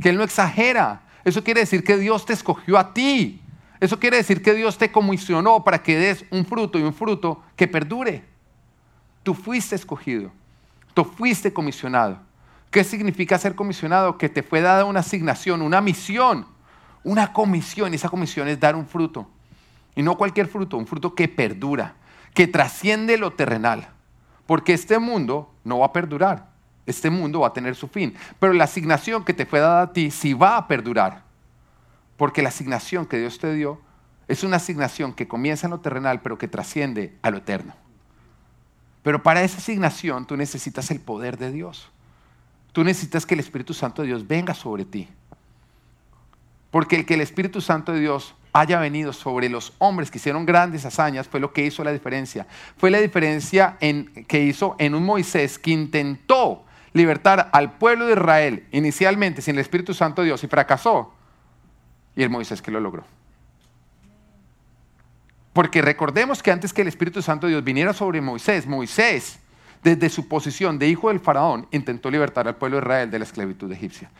[0.00, 1.02] que Él no exagera.
[1.24, 3.40] Eso quiere decir que Dios te escogió a ti.
[3.80, 7.42] Eso quiere decir que Dios te comisionó para que des un fruto y un fruto
[7.56, 8.24] que perdure.
[9.22, 10.30] Tú fuiste escogido.
[10.94, 12.20] Tú fuiste comisionado.
[12.70, 14.18] ¿Qué significa ser comisionado?
[14.18, 16.46] Que te fue dada una asignación, una misión,
[17.02, 17.92] una comisión.
[17.92, 19.28] Y esa comisión es dar un fruto.
[19.94, 21.96] Y no cualquier fruto, un fruto que perdura,
[22.34, 23.88] que trasciende lo terrenal.
[24.46, 26.51] Porque este mundo no va a perdurar
[26.86, 28.14] este mundo va a tener su fin.
[28.38, 31.22] Pero la asignación que te fue dada a ti sí va a perdurar.
[32.16, 33.80] Porque la asignación que Dios te dio
[34.28, 37.74] es una asignación que comienza en lo terrenal, pero que trasciende a lo eterno.
[39.02, 41.88] Pero para esa asignación tú necesitas el poder de Dios.
[42.72, 45.08] Tú necesitas que el Espíritu Santo de Dios venga sobre ti.
[46.70, 50.46] Porque el que el Espíritu Santo de Dios haya venido sobre los hombres que hicieron
[50.46, 52.46] grandes hazañas fue lo que hizo la diferencia.
[52.76, 58.12] Fue la diferencia en, que hizo en un Moisés que intentó libertar al pueblo de
[58.12, 61.14] Israel inicialmente sin el Espíritu Santo de Dios y fracasó.
[62.14, 63.04] Y el Moisés que lo logró.
[65.52, 69.38] Porque recordemos que antes que el Espíritu Santo de Dios viniera sobre Moisés, Moisés,
[69.82, 73.24] desde su posición de hijo del faraón, intentó libertar al pueblo de Israel de la
[73.24, 74.10] esclavitud egipcia.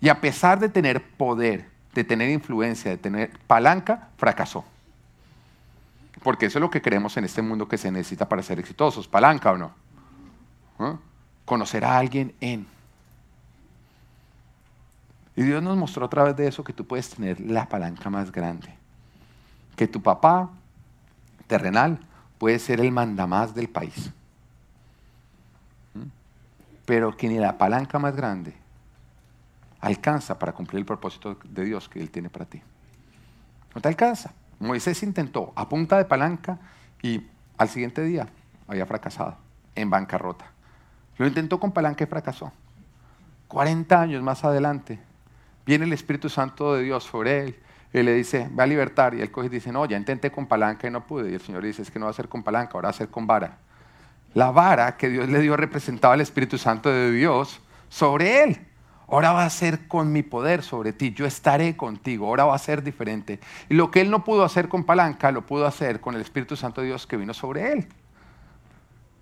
[0.00, 4.64] Y a pesar de tener poder, de tener influencia, de tener palanca, fracasó.
[6.22, 9.08] Porque eso es lo que creemos en este mundo que se necesita para ser exitosos,
[9.08, 9.72] palanca o no.
[10.78, 10.96] ¿Ah?
[11.44, 12.66] Conocer a alguien en.
[15.34, 18.30] Y Dios nos mostró a través de eso que tú puedes tener la palanca más
[18.30, 18.74] grande.
[19.76, 20.50] Que tu papá
[21.46, 21.98] terrenal
[22.38, 24.10] puede ser el mandamás del país.
[26.84, 28.54] Pero que ni la palanca más grande
[29.80, 32.62] alcanza para cumplir el propósito de Dios que Él tiene para ti.
[33.74, 34.32] No te alcanza.
[34.60, 36.58] Moisés intentó a punta de palanca
[37.02, 37.26] y
[37.58, 38.28] al siguiente día
[38.68, 39.36] había fracasado
[39.74, 40.51] en bancarrota.
[41.22, 42.50] Lo intentó con palanca y fracasó.
[43.46, 44.98] 40 años más adelante,
[45.64, 47.56] viene el Espíritu Santo de Dios sobre él
[47.92, 49.14] y le dice, va a libertar.
[49.14, 51.30] Y él coge y dice, no, ya intenté con palanca y no pude.
[51.30, 52.94] Y el Señor dice, es que no va a ser con palanca, ahora va a
[52.94, 53.58] ser con vara.
[54.34, 58.58] La vara que Dios le dio representaba al Espíritu Santo de Dios sobre él.
[59.06, 61.12] Ahora va a ser con mi poder sobre ti.
[61.12, 62.26] Yo estaré contigo.
[62.26, 63.38] Ahora va a ser diferente.
[63.68, 66.56] Y lo que él no pudo hacer con palanca, lo pudo hacer con el Espíritu
[66.56, 67.88] Santo de Dios que vino sobre él.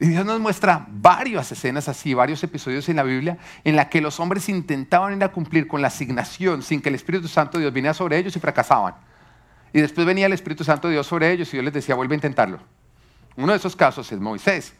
[0.03, 4.01] Y Dios nos muestra varias escenas así, varios episodios en la Biblia en la que
[4.01, 7.65] los hombres intentaban ir a cumplir con la asignación sin que el Espíritu Santo de
[7.65, 8.95] Dios viniera sobre ellos y fracasaban.
[9.75, 12.15] Y después venía el Espíritu Santo de Dios sobre ellos y Dios les decía, vuelve
[12.15, 12.61] a intentarlo.
[13.37, 14.73] Uno de esos casos es Moisés.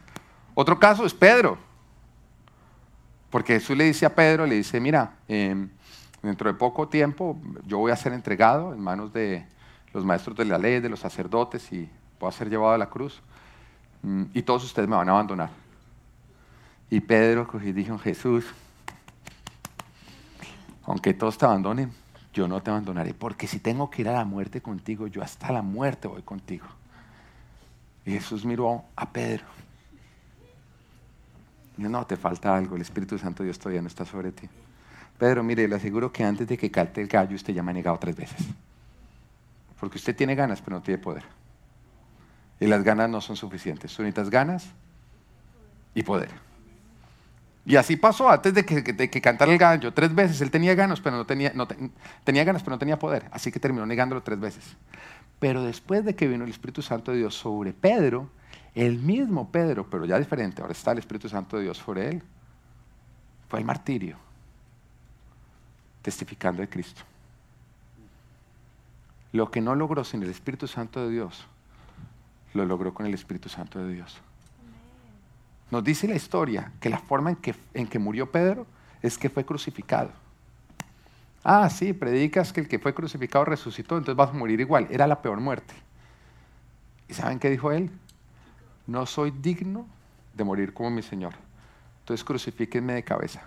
[0.55, 1.59] Otro caso es Pedro.
[3.29, 5.69] Porque Jesús le dice a Pedro, le dice, mira, em,
[6.23, 9.47] dentro de poco tiempo yo voy a ser entregado en manos de
[9.93, 12.89] los maestros de la ley, de los sacerdotes y voy a ser llevado a la
[12.89, 13.23] cruz.
[14.03, 15.51] Mm, y todos ustedes me van a abandonar.
[16.91, 18.45] Y Pedro dijo, Jesús,
[20.85, 21.93] aunque todos te abandonen,
[22.33, 25.53] yo no te abandonaré, porque si tengo que ir a la muerte contigo, yo hasta
[25.53, 26.67] la muerte voy contigo.
[28.05, 29.45] Y Jesús miró a Pedro.
[31.77, 34.49] Y dijo, no, te falta algo, el Espíritu Santo Dios todavía no está sobre ti.
[35.19, 37.75] Pedro, mire, le aseguro que antes de que calte el gallo, usted ya me ha
[37.75, 38.47] negado tres veces.
[39.79, 41.25] Porque usted tiene ganas, pero no tiene poder.
[42.61, 43.95] Y las ganas no son suficientes.
[43.95, 44.67] Tú necesitas ganas
[45.95, 46.31] y poder.
[47.65, 50.41] Y así pasó antes de que, que cantara el gallo tres veces.
[50.41, 51.67] Él tenía ganas, pero no tenía, no
[52.25, 53.27] tenía ganas, pero no tenía poder.
[53.33, 54.77] Así que terminó negándolo tres veces.
[55.39, 58.29] Pero después de que vino el Espíritu Santo de Dios sobre Pedro,
[58.75, 62.23] el mismo Pedro, pero ya diferente, ahora está el Espíritu Santo de Dios sobre él,
[63.49, 64.17] fue el martirio,
[66.03, 67.03] testificando de Cristo.
[69.33, 71.47] Lo que no logró sin el Espíritu Santo de Dios,
[72.55, 74.21] lo logró con el Espíritu Santo de Dios.
[75.71, 78.67] Nos dice la historia que la forma en que, en que murió Pedro
[79.03, 80.11] es que fue crucificado.
[81.45, 84.87] Ah, sí, predicas que el que fue crucificado resucitó, entonces vas a morir igual.
[84.91, 85.75] Era la peor muerte.
[87.09, 87.91] ¿Y saben qué dijo él?
[88.87, 89.87] No soy digno
[90.35, 91.35] de morir como mi Señor.
[92.01, 93.43] Entonces crucifíquenme de cabeza.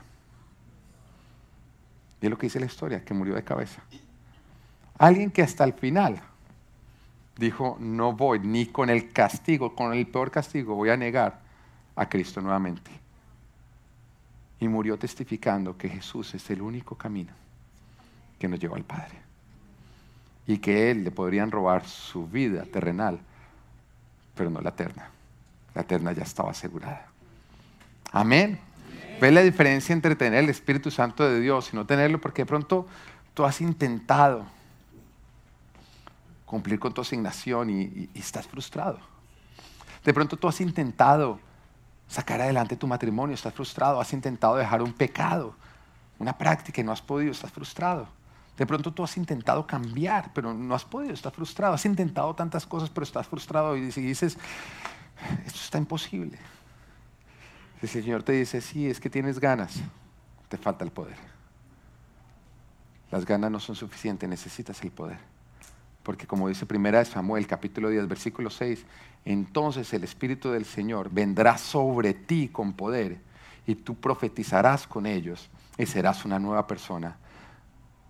[2.21, 3.81] Y es lo que dice la historia, que murió de cabeza.
[4.97, 6.21] Alguien que hasta el final
[7.37, 11.39] dijo, no voy ni con el castigo, con el peor castigo, voy a negar
[11.95, 12.91] a Cristo nuevamente.
[14.59, 17.33] Y murió testificando que Jesús es el único camino
[18.39, 19.21] que nos lleva al Padre.
[20.47, 23.19] Y que Él le podrían robar su vida terrenal,
[24.35, 25.09] pero no la eterna.
[25.73, 27.07] La eterna ya estaba asegurada.
[28.11, 28.59] Amén.
[29.19, 32.19] ¿Ves la diferencia entre tener el Espíritu Santo de Dios y no tenerlo?
[32.19, 32.87] Porque de pronto
[33.33, 34.45] tú has intentado
[36.53, 38.99] cumplir con tu asignación y, estás frustrado.
[40.03, 41.39] De pronto tú has intentado
[42.07, 45.55] sacar adelante tu matrimonio, estás frustrado, has intentado dejar un pecado,
[46.19, 48.07] una práctica y no has podido, estás frustrado.
[48.55, 51.73] De pronto tú has intentado cambiar, pero no has podido, estás frustrado.
[51.73, 54.37] Has intentado tantas cosas, pero estás frustrado y dices,
[55.47, 56.37] esto está imposible.
[57.81, 59.81] Si el Señor te dice, sí, es que tienes ganas,
[60.49, 61.17] te falta el poder.
[63.09, 65.32] Las ganas no son suficientes, necesitas el poder.
[66.03, 68.85] Porque como dice primera Samuel, capítulo 10, versículo 6,
[69.25, 73.19] entonces el Espíritu del Señor vendrá sobre ti con poder
[73.65, 77.15] y tú profetizarás con ellos y serás una nueva persona.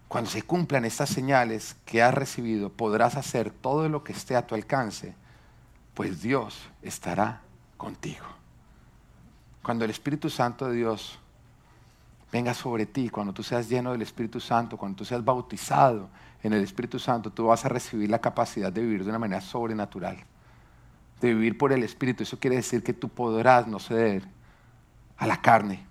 [0.08, 4.46] Cuando se cumplan estas señales que has recibido, podrás hacer todo lo que esté a
[4.46, 5.16] tu alcance,
[5.94, 7.42] pues Dios estará
[7.78, 8.26] contigo.
[9.62, 11.20] Cuando el Espíritu Santo de Dios
[12.32, 16.10] venga sobre ti, cuando tú seas lleno del Espíritu Santo, cuando tú seas bautizado
[16.44, 19.42] en el Espíritu Santo, tú vas a recibir la capacidad de vivir de una manera
[19.42, 20.18] sobrenatural,
[21.22, 22.24] de vivir por el Espíritu.
[22.24, 24.24] Eso quiere decir que tú podrás no ceder
[25.18, 25.86] a la carne,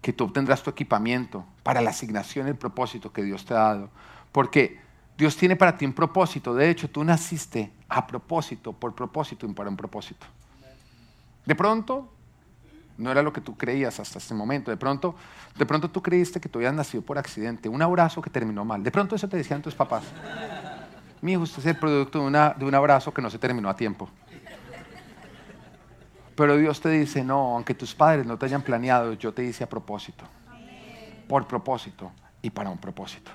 [0.00, 3.90] que tú obtendrás tu equipamiento para la asignación, el propósito que Dios te ha dado.
[4.32, 4.80] Porque
[5.18, 6.54] Dios tiene para ti un propósito.
[6.54, 10.26] De hecho, tú naciste a propósito, por propósito y para un propósito.
[11.44, 12.12] De pronto,
[12.98, 14.70] no era lo que tú creías hasta este momento.
[14.70, 15.14] De pronto,
[15.56, 18.82] de pronto tú creíste que tú habías nacido por accidente, un abrazo que terminó mal.
[18.82, 20.04] De pronto eso te decían tus papás.
[21.20, 23.68] Mi hijo, usted es el producto de, una, de un abrazo que no se terminó
[23.68, 24.08] a tiempo.
[26.34, 29.64] Pero Dios te dice, no, aunque tus padres no te hayan planeado, yo te hice
[29.64, 30.24] a propósito.
[31.26, 33.30] Por propósito y para un propósito.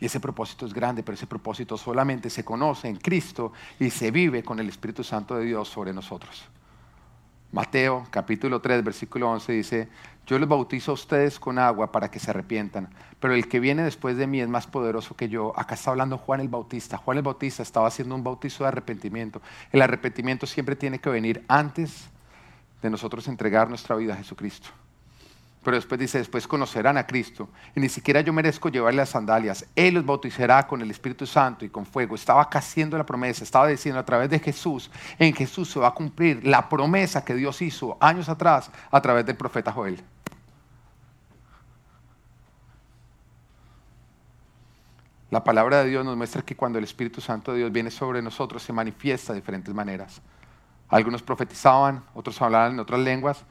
[0.00, 4.10] Y ese propósito es grande, pero ese propósito solamente se conoce en Cristo y se
[4.10, 6.44] vive con el Espíritu Santo de Dios sobre nosotros.
[7.52, 9.88] Mateo capítulo 3, versículo 11 dice,
[10.26, 12.88] yo les bautizo a ustedes con agua para que se arrepientan,
[13.20, 15.52] pero el que viene después de mí es más poderoso que yo.
[15.54, 16.96] Acá está hablando Juan el Bautista.
[16.96, 19.42] Juan el Bautista estaba haciendo un bautizo de arrepentimiento.
[19.70, 22.08] El arrepentimiento siempre tiene que venir antes
[22.80, 24.70] de nosotros entregar nuestra vida a Jesucristo.
[25.62, 27.48] Pero después dice, después conocerán a Cristo.
[27.76, 29.64] Y ni siquiera yo merezco llevarle las sandalias.
[29.76, 32.16] Él los bautizará con el Espíritu Santo y con fuego.
[32.16, 35.94] Estaba haciendo la promesa, estaba diciendo a través de Jesús, en Jesús se va a
[35.94, 40.02] cumplir la promesa que Dios hizo años atrás a través del profeta Joel.
[45.30, 48.20] La palabra de Dios nos muestra que cuando el Espíritu Santo de Dios viene sobre
[48.20, 50.20] nosotros se manifiesta de diferentes maneras.
[50.90, 53.44] Algunos profetizaban, otros hablaban en otras lenguas,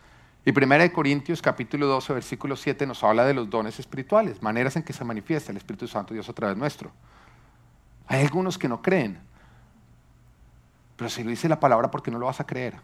[0.44, 4.84] y 1 Corintios capítulo 12, versículo 7 nos habla de los dones espirituales, maneras en
[4.84, 6.92] que se manifiesta el Espíritu Santo Dios a través nuestro.
[8.08, 9.20] Hay algunos que no creen,
[10.96, 12.76] pero si lo dice la palabra, ¿por qué no lo vas a creer?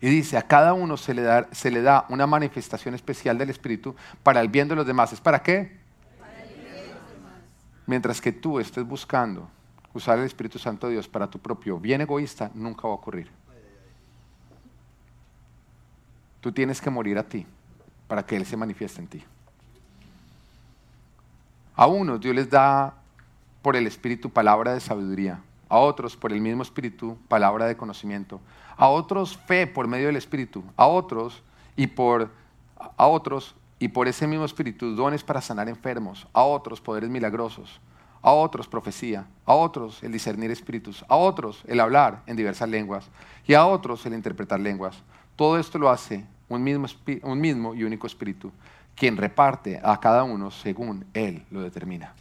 [0.00, 3.50] Y dice, a cada uno se le, da, se le da una manifestación especial del
[3.50, 5.12] Espíritu para el bien de los demás.
[5.12, 5.78] ¿Es para qué?
[6.18, 7.32] Para el bien de los demás.
[7.86, 9.48] Mientras que tú estés buscando
[9.94, 13.30] usar el Espíritu Santo de Dios para tu propio bien egoísta, nunca va a ocurrir.
[16.42, 17.46] Tú tienes que morir a ti
[18.08, 19.24] para que Él se manifieste en ti.
[21.74, 22.94] A unos Dios les da
[23.62, 28.40] por el Espíritu palabra de sabiduría, a otros por el mismo Espíritu palabra de conocimiento,
[28.76, 31.42] a otros fe por medio del Espíritu, a otros
[31.76, 32.30] y por
[32.98, 37.80] a otros y por ese mismo Espíritu dones para sanar enfermos, a otros poderes milagrosos,
[38.20, 43.08] a otros profecía, a otros el discernir espíritus, a otros el hablar en diversas lenguas
[43.46, 45.02] y a otros el interpretar lenguas.
[45.36, 46.86] Todo esto lo hace un mismo,
[47.22, 48.52] un mismo y único espíritu,
[48.94, 52.14] quien reparte a cada uno según Él lo determina.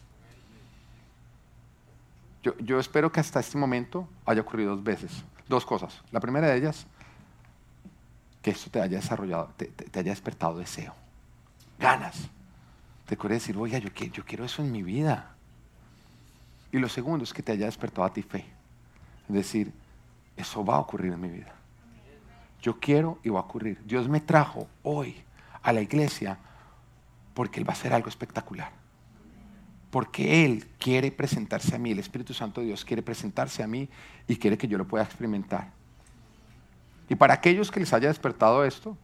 [2.44, 6.02] Yo, yo, espero que hasta este momento haya ocurrido dos veces, dos cosas.
[6.12, 6.88] La primera de ellas,
[8.42, 10.96] que esto te haya desarrollado, te, haya despertado deseo,
[11.78, 12.30] ganas.
[13.06, 15.36] Te quiere decir, oiga, yo, yo quiero eso en mi vida.
[16.72, 18.46] Y lo segundo es que te haya despertado a ti fe.
[19.28, 19.72] Es decir,
[20.36, 21.61] eso va a ocurrir en mi vida
[22.62, 23.82] yo quiero y va a ocurrir.
[23.86, 25.16] Dios me trajo hoy
[25.64, 26.38] a la iglesia
[27.34, 28.72] porque Él va a hacer algo espectacular.
[29.90, 33.90] Porque Él quiere presentarse a mí, el Espíritu Santo de Dios quiere presentarse a mí
[34.28, 35.72] y quiere que yo lo pueda experimentar.
[37.10, 38.98] Y para aquellos que les haya despertado esto,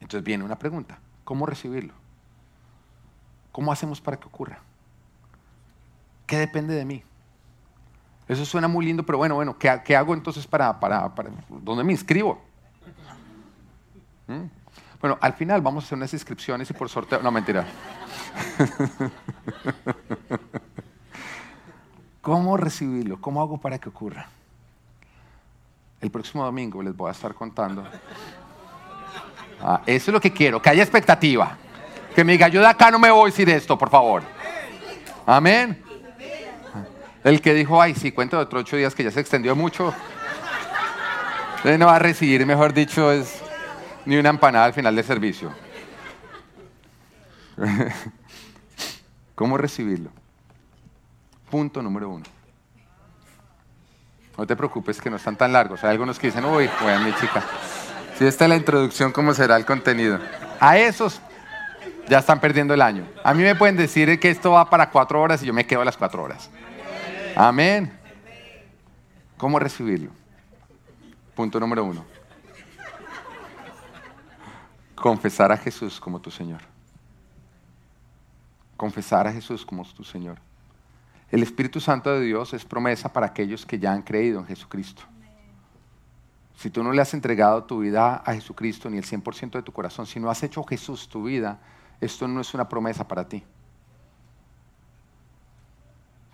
[0.00, 1.94] entonces viene una pregunta, ¿cómo recibirlo?
[3.52, 4.58] ¿Cómo hacemos para que ocurra?
[6.26, 7.02] ¿Qué depende de mí?
[8.26, 11.92] Eso suena muy lindo, pero bueno, bueno, ¿qué, hago entonces para, para, para, ¿Dónde me
[11.92, 12.42] inscribo?
[14.26, 14.44] ¿Mm?
[15.00, 17.20] Bueno, al final vamos a hacer unas inscripciones y por sorteo...
[17.20, 17.66] No, mentira.
[22.22, 23.20] ¿Cómo recibirlo?
[23.20, 24.26] ¿Cómo hago para que ocurra?
[26.00, 27.84] El próximo domingo les voy a estar contando.
[29.60, 31.58] Ah, eso es lo que quiero, que haya expectativa.
[32.14, 34.22] Que me diga, yo de acá no me voy sin esto, por favor.
[35.26, 35.83] Amén.
[37.24, 39.94] El que dijo, ay, sí, cuento de otros ocho días que ya se extendió mucho.
[41.64, 43.40] No va a recibir, mejor dicho, es
[44.04, 45.50] ni una empanada al final del servicio.
[49.34, 50.10] ¿Cómo recibirlo?
[51.50, 52.24] Punto número uno.
[54.36, 55.82] No te preocupes que no están tan largos.
[55.84, 57.42] Hay algunos que dicen, uy, bueno, mi chica.
[58.18, 60.18] Si esta es la introducción, ¿cómo será el contenido?
[60.60, 61.22] A esos
[62.06, 63.06] ya están perdiendo el año.
[63.22, 65.80] A mí me pueden decir que esto va para cuatro horas y yo me quedo
[65.80, 66.50] a las cuatro horas.
[67.36, 67.92] Amén.
[69.36, 70.10] ¿Cómo recibirlo?
[71.34, 72.04] Punto número uno.
[74.94, 76.60] Confesar a Jesús como tu Señor.
[78.76, 80.38] Confesar a Jesús como tu Señor.
[81.30, 85.02] El Espíritu Santo de Dios es promesa para aquellos que ya han creído en Jesucristo.
[86.56, 89.72] Si tú no le has entregado tu vida a Jesucristo ni el 100% de tu
[89.72, 91.58] corazón, si no has hecho Jesús tu vida,
[92.00, 93.42] esto no es una promesa para ti.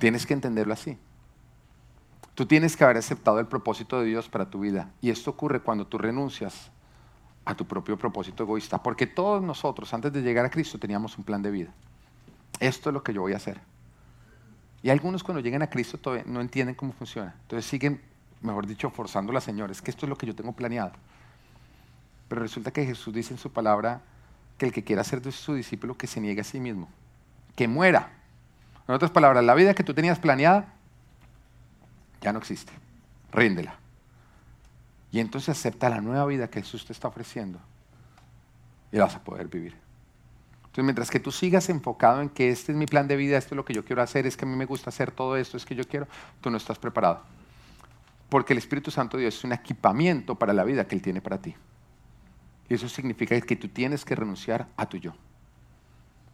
[0.00, 0.98] Tienes que entenderlo así.
[2.34, 4.90] Tú tienes que haber aceptado el propósito de Dios para tu vida.
[5.02, 6.70] Y esto ocurre cuando tú renuncias
[7.44, 8.82] a tu propio propósito egoísta.
[8.82, 11.74] Porque todos nosotros, antes de llegar a Cristo, teníamos un plan de vida.
[12.60, 13.60] Esto es lo que yo voy a hacer.
[14.82, 17.36] Y algunos cuando llegan a Cristo todavía no entienden cómo funciona.
[17.42, 18.00] Entonces siguen,
[18.40, 19.70] mejor dicho, forzando la señora.
[19.70, 20.92] Es que esto es lo que yo tengo planeado.
[22.28, 24.00] Pero resulta que Jesús dice en su palabra
[24.56, 26.88] que el que quiera ser su discípulo, que se niegue a sí mismo.
[27.54, 28.19] Que muera
[28.88, 30.74] en otras palabras, la vida que tú tenías planeada
[32.20, 32.72] ya no existe.
[33.32, 33.76] Ríndela.
[35.12, 37.58] Y entonces acepta la nueva vida que Jesús te está ofreciendo
[38.92, 39.76] y vas a poder vivir.
[40.70, 43.54] Entonces, mientras que tú sigas enfocado en que este es mi plan de vida, esto
[43.54, 45.56] es lo que yo quiero hacer, es que a mí me gusta hacer todo esto,
[45.56, 46.06] es que yo quiero,
[46.40, 47.22] tú no estás preparado.
[48.28, 51.20] Porque el Espíritu Santo de Dios es un equipamiento para la vida que Él tiene
[51.20, 51.56] para ti.
[52.68, 55.12] Y eso significa que tú tienes que renunciar a tu yo.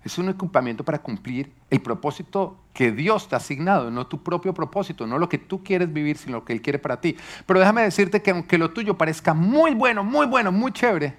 [0.07, 4.55] Es un equipamiento para cumplir el propósito que Dios te ha asignado, no tu propio
[4.55, 7.17] propósito, no lo que tú quieres vivir, sino lo que Él quiere para ti.
[7.45, 11.17] Pero déjame decirte que aunque lo tuyo parezca muy bueno, muy bueno, muy chévere,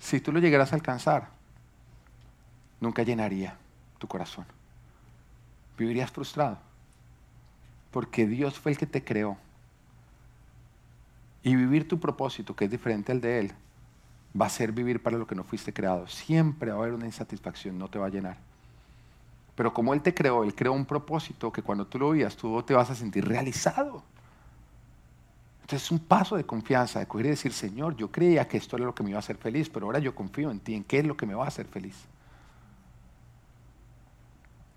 [0.00, 1.28] si tú lo llegaras a alcanzar,
[2.80, 3.56] nunca llenaría
[3.98, 4.46] tu corazón.
[5.78, 6.58] Vivirías frustrado.
[7.92, 9.38] Porque Dios fue el que te creó.
[11.44, 13.52] Y vivir tu propósito, que es diferente al de Él,
[14.40, 16.06] va a ser vivir para lo que no fuiste creado.
[16.06, 18.36] Siempre va a haber una insatisfacción, no te va a llenar.
[19.54, 22.62] Pero como Él te creó, Él creó un propósito que cuando tú lo veas, tú
[22.62, 24.02] te vas a sentir realizado.
[25.62, 28.76] Entonces es un paso de confianza, de coger y decir, Señor, yo creía que esto
[28.76, 30.84] era lo que me iba a hacer feliz, pero ahora yo confío en ti, en
[30.84, 31.96] qué es lo que me va a hacer feliz.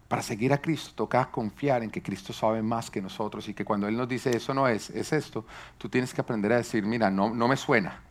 [0.08, 3.64] Para seguir a Cristo toca confiar en que Cristo sabe más que nosotros y que
[3.64, 5.46] cuando Él nos dice eso no es, es esto,
[5.78, 8.02] tú tienes que aprender a decir, mira, no, no me suena,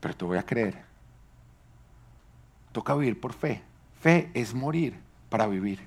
[0.00, 0.82] pero te voy a creer.
[2.72, 3.62] Toca vivir por fe.
[4.00, 4.98] Fe es morir
[5.28, 5.80] para vivir.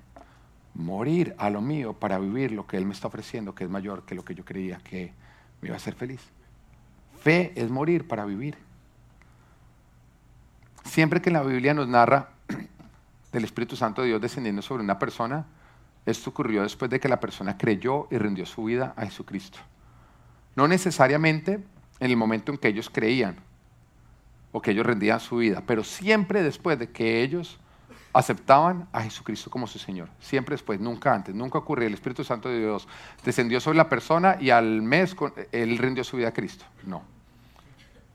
[0.76, 4.03] Morir a lo mío para vivir lo que Él me está ofreciendo, que es mayor
[4.05, 5.14] que lo que yo creía que
[5.61, 6.22] me iba a hacer feliz.
[7.22, 8.57] Fe es morir para vivir.
[10.84, 12.30] Siempre que la Biblia nos narra
[13.32, 15.45] del Espíritu Santo de Dios descendiendo sobre una persona,
[16.05, 19.59] esto ocurrió después de que la persona creyó y rindió su vida a Jesucristo.
[20.55, 21.64] No necesariamente
[21.99, 23.38] en el momento en que ellos creían,
[24.53, 27.59] o que ellos rendían su vida, pero siempre después de que ellos
[28.13, 30.07] aceptaban a Jesucristo como su Señor.
[30.21, 31.87] Siempre después, nunca antes, nunca ocurrió.
[31.87, 32.87] El Espíritu Santo de Dios
[33.25, 35.15] descendió sobre la persona y al mes
[35.51, 36.63] él rindió su vida a Cristo.
[36.85, 37.01] No.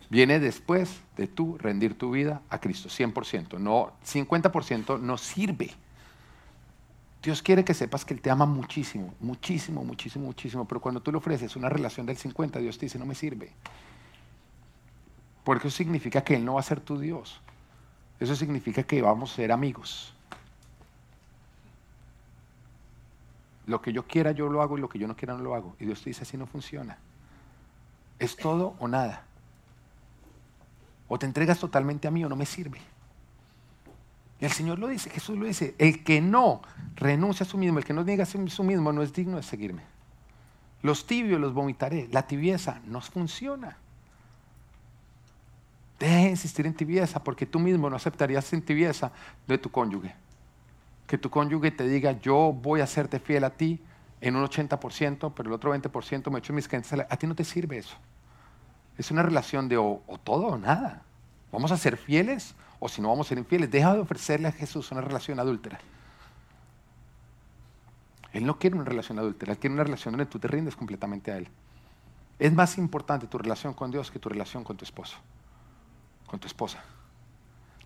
[0.09, 3.59] Viene después de tú rendir tu vida a Cristo, 100%.
[3.59, 5.73] No, 50% no sirve.
[7.23, 11.11] Dios quiere que sepas que Él te ama muchísimo, muchísimo, muchísimo, muchísimo, pero cuando tú
[11.11, 13.51] le ofreces una relación del 50, Dios te dice, no me sirve.
[15.49, 17.41] Porque eso significa que Él no va a ser tu Dios.
[18.21, 20.13] Eso significa que vamos a ser amigos.
[23.65, 25.55] Lo que yo quiera yo lo hago y lo que yo no quiera no lo
[25.55, 25.75] hago.
[25.81, 26.99] Y Dios te dice, así no funciona.
[28.19, 29.25] Es todo o nada.
[31.09, 32.83] O te entregas totalmente a mí o no me sirve.
[34.41, 36.61] Y el Señor lo dice, Jesús lo dice, el que no
[36.95, 39.43] renuncia a su mismo, el que no niega a sí mismo no es digno de
[39.43, 39.81] seguirme.
[40.83, 43.79] Los tibios los vomitaré, la tibieza no funciona.
[45.99, 49.11] Deja de insistir en tibieza porque tú mismo no aceptarías en tibieza
[49.47, 50.15] de tu cónyuge.
[51.07, 53.81] que tu cónyuge te diga, yo voy a serte fiel a ti
[54.21, 57.07] en un 80%, pero el otro 20% me echo mis la...
[57.09, 57.97] a ti no te sirve eso.
[58.99, 61.03] Es una relación de o, o, todo o nada.
[61.51, 63.71] ¿Vamos a ser fieles o si no vamos a ser infieles?
[63.71, 65.79] Deja de ofrecerle a Jesús una relación adúltera.
[68.33, 71.33] Él no quiere una relación adúltera, Él quiere una relación donde tú te rindes completamente
[71.33, 71.49] a Él.
[72.39, 75.17] Es más importante tu relación con Dios que tu relación con tu esposo,
[76.29, 76.79] con tu esposa.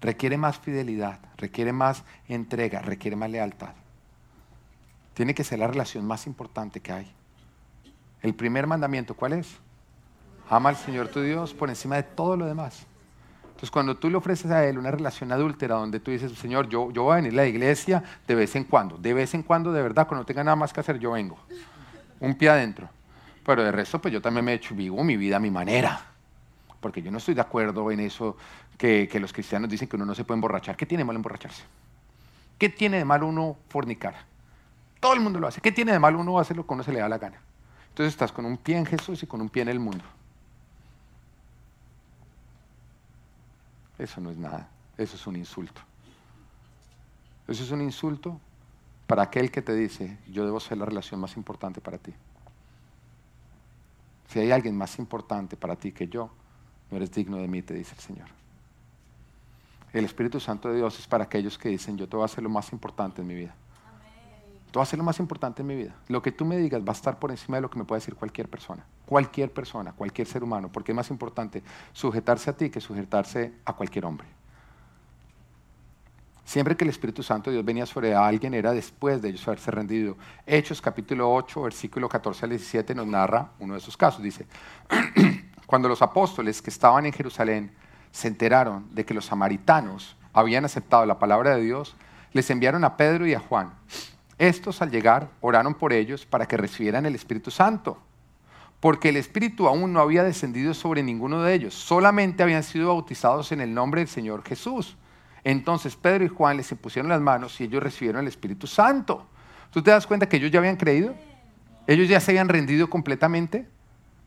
[0.01, 3.75] Requiere más fidelidad, requiere más entrega, requiere más lealtad.
[5.15, 7.13] Tiene que ser la relación más importante que hay.
[8.21, 9.49] El primer mandamiento, ¿cuál es?
[10.51, 12.85] Ama al Señor tu Dios por encima de todo lo demás.
[13.45, 16.91] Entonces, cuando tú le ofreces a Él una relación adúltera donde tú dices, Señor, yo,
[16.91, 19.73] yo voy a venir a la iglesia de vez en cuando, de vez en cuando,
[19.73, 21.39] de verdad, cuando no tenga nada más que hacer, yo vengo.
[22.19, 22.89] Un pie adentro.
[23.45, 26.12] Pero de resto, pues yo también me he hecho, vivo mi vida a mi manera.
[26.83, 28.37] Porque yo no estoy de acuerdo en eso
[28.77, 30.77] que, los cristianos dicen que uno no se puede emborrachar.
[30.77, 31.63] ¿Qué tiene de malo emborracharse?
[32.59, 34.17] ¿Qué tiene de malo uno fornicar?
[34.99, 35.61] Todo el mundo lo hace.
[35.61, 37.41] ¿Qué tiene de malo uno hacer lo que uno se le da la gana?
[37.89, 40.05] Entonces estás con un pie en Jesús y con un pie en el mundo.
[43.97, 44.69] Eso no es nada.
[44.99, 45.81] Eso es un insulto.
[47.47, 48.41] Eso es un insulto
[49.07, 52.13] para aquel que te dice, yo debo ser la relación más importante para ti.
[54.29, 56.31] Si hay alguien más importante para ti que yo,
[56.93, 58.29] no eres digno de mí, te dice el Señor.
[59.95, 62.45] El Espíritu Santo de Dios es para aquellos que dicen, yo te voy a hacer
[62.45, 63.55] lo más importante en mi vida.
[64.71, 65.95] Tú vas a ser lo más importante en mi vida.
[66.09, 68.01] Lo que tú me digas va a estar por encima de lo que me puede
[68.01, 68.85] decir cualquier persona.
[69.07, 70.71] Cualquier persona, cualquier ser humano.
[70.71, 71.63] Porque es más importante
[71.93, 74.27] sujetarse a ti que sujetarse a cualquier hombre.
[76.45, 79.71] Siempre que el Espíritu Santo de Dios venía sobre alguien era después de ellos haberse
[79.71, 80.17] rendido.
[80.47, 84.23] Hechos capítulo 8, versículo 14 al 17 nos narra uno de esos casos.
[84.23, 84.47] Dice,
[85.67, 87.73] cuando los apóstoles que estaban en Jerusalén
[88.11, 91.97] se enteraron de que los samaritanos habían aceptado la palabra de Dios,
[92.33, 93.73] les enviaron a Pedro y a Juan
[94.43, 97.99] estos al llegar oraron por ellos para que recibieran el Espíritu Santo,
[98.81, 103.53] porque el Espíritu aún no había descendido sobre ninguno de ellos, solamente habían sido bautizados
[103.53, 104.97] en el nombre del Señor Jesús.
[105.45, 109.29] Entonces Pedro y Juan les impusieron las manos y ellos recibieron el Espíritu Santo.
[109.71, 111.15] ¿Tú te das cuenta que ellos ya habían creído?
[111.87, 113.69] Ellos ya se habían rendido completamente,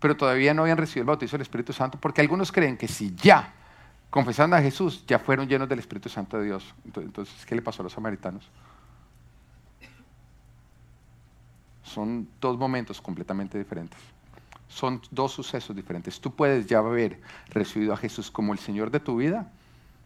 [0.06, 3.16] pero todavía no habían recibido el bautizo del Espíritu Santo, porque algunos creen que si
[3.16, 3.52] ya
[4.12, 6.76] confesaron a Jesús, ya fueron llenos del Espíritu Santo de Dios.
[6.96, 8.48] Entonces, ¿qué le pasó a los samaritanos?
[11.82, 14.00] Son dos momentos completamente diferentes.
[14.68, 16.22] Son dos sucesos diferentes.
[16.22, 19.52] Tú puedes ya haber recibido a Jesús como el Señor de tu vida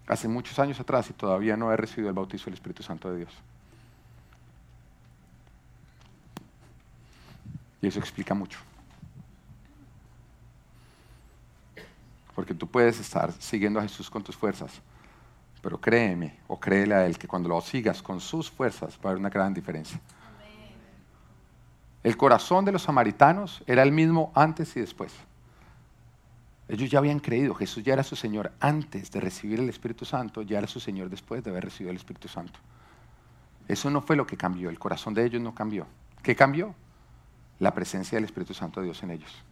[0.08, 3.18] hace muchos años atrás y todavía no haber recibido el bautizo del Espíritu Santo de
[3.18, 3.34] Dios.
[7.82, 8.60] Y eso explica mucho.
[12.40, 14.72] Porque tú puedes estar siguiendo a Jesús con tus fuerzas,
[15.62, 19.08] pero créeme o créele a Él que cuando lo sigas con sus fuerzas va a
[19.10, 20.00] haber una gran diferencia.
[22.02, 25.14] El corazón de los samaritanos era el mismo antes y después.
[26.70, 30.42] Ellos ya habían creído, Jesús ya era su Señor antes de recibir el Espíritu Santo,
[30.42, 32.58] ya era su Señor después de haber recibido el Espíritu Santo.
[33.68, 35.88] Eso no fue lo que cambió, el corazón de ellos no cambió.
[36.24, 36.74] ¿Qué cambió?
[37.60, 39.44] La presencia del Espíritu Santo de Dios en ellos.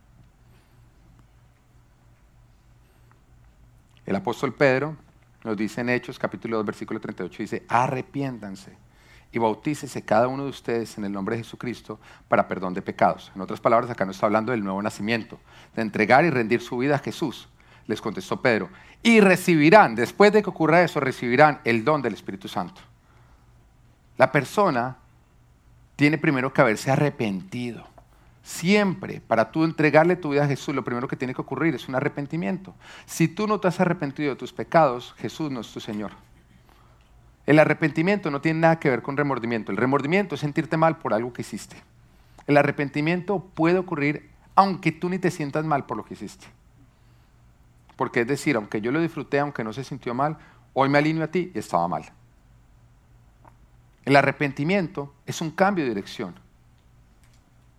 [4.07, 4.95] El apóstol Pedro
[5.43, 8.71] nos dice en Hechos capítulo 2 versículo 38, dice, arrepiéntanse
[9.33, 11.99] y bautícese cada uno de ustedes en el nombre de Jesucristo
[12.29, 13.33] para perdón de pecados.
[13.35, 15.37] En otras palabras, acá no está hablando del nuevo nacimiento,
[15.75, 17.49] de entregar y rendir su vida a Jesús.
[17.85, 18.69] Les contestó Pedro,
[19.03, 22.79] y recibirán, después de que ocurra eso, recibirán el don del Espíritu Santo.
[24.17, 24.95] La persona
[25.97, 27.85] tiene primero que haberse arrepentido.
[28.47, 31.89] Siempre, para tú entregarle tu vida a Jesús, lo primero que tiene que ocurrir es
[31.89, 32.73] un arrepentimiento.
[33.05, 36.11] Si tú no te has arrepentido de tus pecados, Jesús no es tu Señor.
[37.45, 39.73] El arrepentimiento no tiene nada que ver con remordimiento.
[39.73, 41.75] El remordimiento es sentirte mal por algo que hiciste.
[42.47, 46.47] El arrepentimiento puede ocurrir aunque tú ni te sientas mal por lo que hiciste.
[47.97, 50.37] Porque es decir, aunque yo lo disfruté, aunque no se sintió mal,
[50.71, 52.05] hoy me alineo a ti y estaba mal.
[54.05, 56.46] El arrepentimiento es un cambio de dirección.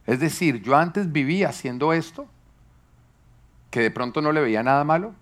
[0.09, 2.27] Es decir, yo antes vivía haciendo esto,
[3.71, 5.13] que de pronto no le veía nada malo,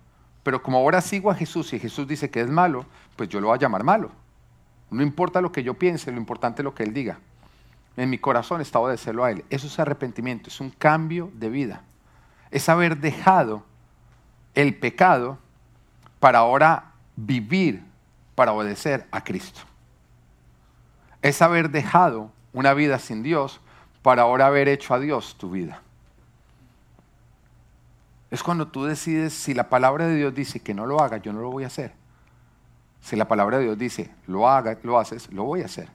[0.43, 2.85] pero como ahora sigo a Jesús y Jesús dice que es malo,
[3.17, 4.11] pues yo lo voy a llamar malo.
[4.89, 7.19] No importa lo que yo piense, lo importante es lo que Él diga.
[7.97, 9.43] En mi corazón está obedecerlo a Él.
[9.49, 11.81] Eso es arrepentimiento, es un cambio de vida.
[12.49, 13.65] Es haber dejado
[14.55, 15.37] el pecado
[16.21, 17.83] para ahora vivir,
[18.35, 19.59] para obedecer a Cristo.
[21.21, 23.59] Es haber dejado una vida sin Dios
[24.07, 25.81] para ahora haber hecho a Dios tu vida.
[28.31, 31.33] Es cuando tú decides, si la palabra de Dios dice que no lo haga, yo
[31.33, 31.91] no lo voy a hacer.
[33.01, 35.89] Si la palabra de Dios dice, lo haga, lo haces, lo voy a hacer.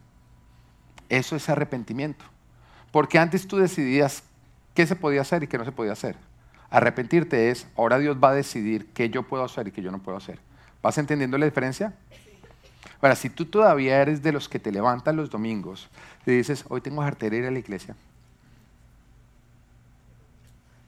[1.08, 2.22] Eso es arrepentimiento.
[2.90, 4.24] Porque antes tú decidías
[4.74, 6.14] qué se podía hacer y qué no se podía hacer.
[6.68, 10.02] Arrepentirte es, ahora Dios va a decidir qué yo puedo hacer y qué yo no
[10.02, 10.38] puedo hacer.
[10.82, 11.94] ¿Vas entendiendo la diferencia?
[13.03, 15.88] Ahora, si tú todavía eres de los que te levantan los domingos
[16.24, 17.96] y dices, hoy tengo jartera ir a la iglesia,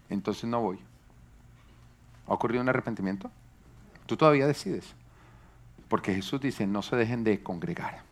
[0.09, 0.79] entonces no voy.
[2.29, 3.33] ¿Ha ocurrido un arrepentimiento?
[4.07, 4.95] Tú todavía decides.
[5.89, 8.03] Porque Jesús dice, no se dejen de congregar.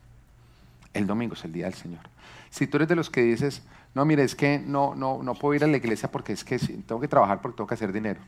[0.93, 2.03] El domingo es el día del Señor.
[2.51, 3.63] Si tú eres de los que dices,
[3.95, 6.59] no, mire, es que no, no, no puedo ir a la iglesia porque es que
[6.59, 8.21] tengo que trabajar porque tengo que hacer dinero.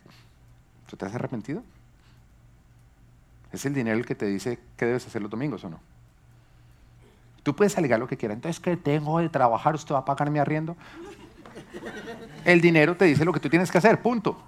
[0.89, 1.64] ¿Tú te has arrepentido?
[3.55, 5.81] ¿Es el dinero el que te dice qué debes hacer los domingos o no?
[7.45, 8.37] Tú puedes alegar lo que quieras.
[8.37, 10.77] Entonces, que tengo de trabajar, usted va a pagarme arriendo.
[12.45, 14.43] El dinero te dice lo que tú tienes que hacer, punto.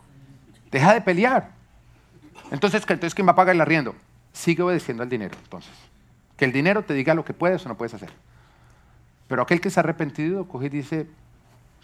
[0.71, 1.51] Deja de pelear.
[2.51, 3.95] Entonces, entonces ¿quién va a pagar el arriendo?
[4.33, 5.73] Sigue obedeciendo al dinero, entonces.
[6.37, 8.11] Que el dinero te diga lo que puedes o no puedes hacer.
[9.29, 11.07] Pero aquel que se ha arrepentido coge y dice,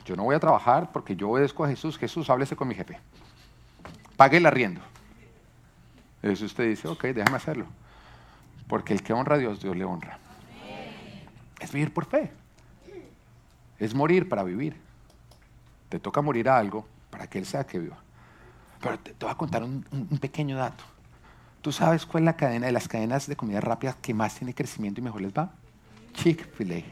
[0.04, 1.98] yo no voy a trabajar porque yo obedezco a Jesús.
[1.98, 2.98] Jesús, háblese con mi jefe.
[4.16, 4.80] Pague el arriendo.
[6.22, 7.66] Eso usted dice, ok, déjame hacerlo.
[8.68, 10.18] Porque el que honra a Dios, Dios le honra.
[11.60, 12.30] Es vivir por fe.
[13.78, 14.76] Es morir para vivir.
[15.88, 17.98] Te toca morir a algo para que Él sea que viva.
[18.80, 19.84] Pero te, voy a contar un,
[20.20, 20.84] pequeño dato.
[21.60, 24.54] ¿Tú sabes cuál es la cadena de las cadenas de comida rápida que más tiene
[24.54, 25.52] crecimiento y mejor les va?
[26.14, 26.82] Chick-fil-A.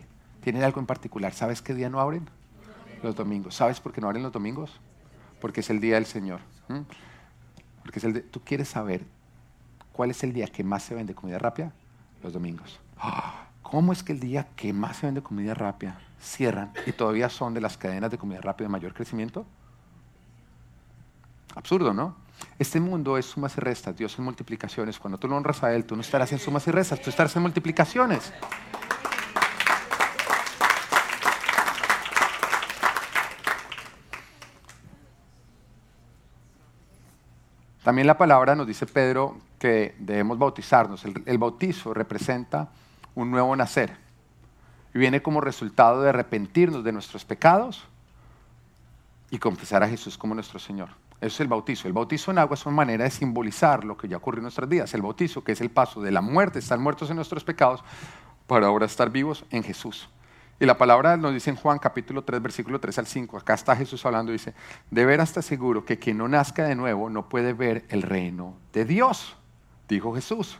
[0.43, 1.33] ¿Tienen algo en particular?
[1.35, 2.29] ¿Sabes qué día no abren?
[3.03, 3.55] Los domingos.
[3.55, 4.81] ¿Sabes por qué no abren los domingos?
[5.41, 6.41] Porque es el día del Señor.
[7.83, 9.05] Porque es el tú quieres saber
[10.01, 11.75] cuál es el día que más se vende comida rápida?
[12.23, 12.81] Los domingos.
[13.63, 17.53] ¿Cómo es que el día que más se vende comida rápida cierran y todavía son
[17.53, 19.45] de las cadenas de comida rápida de mayor crecimiento?
[21.55, 22.17] Absurdo, ¿no?
[22.59, 24.99] Este mundo es sumas y restas, Dios en multiplicaciones.
[24.99, 27.37] Cuando tú lo honras a Él, tú no estarás en sumas y restas, tú estarás
[27.37, 28.33] en multiplicaciones.
[37.83, 41.05] También la palabra nos dice Pedro que debemos bautizarnos.
[41.05, 42.69] El, bautizo representa
[43.15, 43.97] un nuevo nacer
[44.95, 47.85] y viene como resultado de arrepentirnos de nuestros pecados
[49.31, 50.89] y confesar a Jesús como nuestro Señor.
[51.21, 51.87] Eso es el bautizo.
[51.87, 54.69] El bautizo en agua es una manera de simbolizar lo que ya ocurrió en nuestras
[54.69, 54.93] vidas.
[54.95, 57.83] El bautizo, que es el paso de la muerte, estar muertos en nuestros pecados,
[58.47, 60.09] para ahora estar vivos en Jesús.
[60.61, 63.75] Y la palabra nos dice en Juan capítulo 3, versículo 3 al 5, acá está
[63.75, 64.53] Jesús hablando, dice,
[64.91, 68.55] de veras te seguro que quien no nazca de nuevo no puede ver el reino
[68.75, 69.39] de Dios,
[69.89, 70.59] dijo Jesús.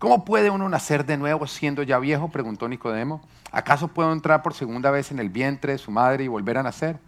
[0.00, 2.28] ¿Cómo puede uno nacer de nuevo siendo ya viejo?
[2.28, 3.22] preguntó Nicodemo.
[3.52, 6.64] ¿Acaso puedo entrar por segunda vez en el vientre de su madre y volver a
[6.64, 6.98] nacer?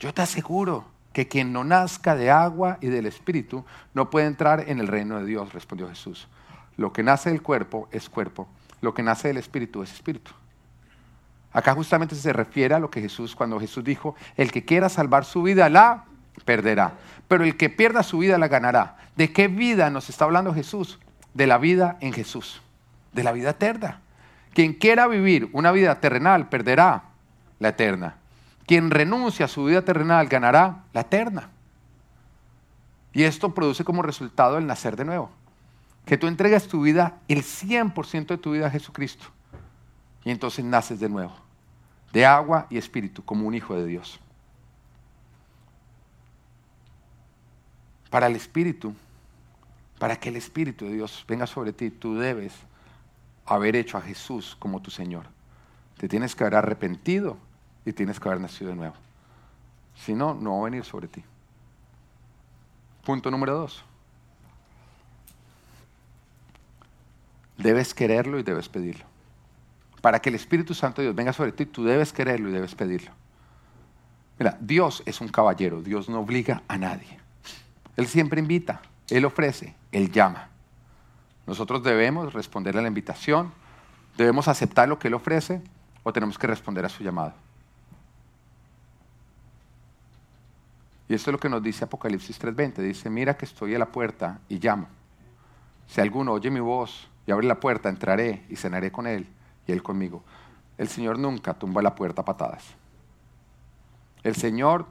[0.00, 3.64] Yo te aseguro que quien no nazca de agua y del Espíritu
[3.94, 6.26] no puede entrar en el reino de Dios, respondió Jesús.
[6.76, 8.48] Lo que nace del cuerpo es cuerpo,
[8.80, 10.32] lo que nace del Espíritu es Espíritu.
[11.52, 15.24] Acá justamente se refiere a lo que Jesús, cuando Jesús dijo, el que quiera salvar
[15.24, 16.04] su vida la
[16.44, 16.94] perderá,
[17.26, 18.96] pero el que pierda su vida la ganará.
[19.16, 20.98] ¿De qué vida nos está hablando Jesús?
[21.34, 22.62] De la vida en Jesús,
[23.12, 24.00] de la vida eterna.
[24.54, 27.04] Quien quiera vivir una vida terrenal perderá
[27.58, 28.16] la eterna.
[28.66, 31.48] Quien renuncia a su vida terrenal ganará la eterna.
[33.12, 35.30] Y esto produce como resultado el nacer de nuevo.
[36.04, 39.26] Que tú entregas tu vida, el 100% de tu vida a Jesucristo.
[40.24, 41.32] Y entonces naces de nuevo.
[42.12, 44.18] De agua y espíritu, como un hijo de Dios.
[48.10, 48.94] Para el espíritu,
[49.98, 52.54] para que el espíritu de Dios venga sobre ti, tú debes
[53.44, 55.26] haber hecho a Jesús como tu Señor.
[55.98, 57.36] Te tienes que haber arrepentido
[57.84, 58.94] y tienes que haber nacido de nuevo.
[59.96, 61.24] Si no, no va a venir sobre ti.
[63.04, 63.82] Punto número dos.
[67.56, 69.04] Debes quererlo y debes pedirlo.
[70.00, 72.74] Para que el Espíritu Santo de Dios venga sobre ti, tú debes quererlo y debes
[72.74, 73.10] pedirlo.
[74.38, 77.18] Mira, Dios es un caballero, Dios no obliga a nadie.
[77.96, 78.80] Él siempre invita,
[79.10, 80.48] Él ofrece, Él llama.
[81.46, 83.52] Nosotros debemos responder a la invitación,
[84.16, 85.60] debemos aceptar lo que Él ofrece
[86.04, 87.34] o tenemos que responder a su llamado.
[91.08, 92.82] Y esto es lo que nos dice Apocalipsis 3:20.
[92.82, 94.86] Dice, mira que estoy a la puerta y llamo.
[95.88, 99.26] Si alguno oye mi voz y abre la puerta, entraré y cenaré con él
[99.68, 100.24] y él conmigo.
[100.76, 102.64] El Señor nunca tumba la puerta a patadas.
[104.24, 104.86] El Señor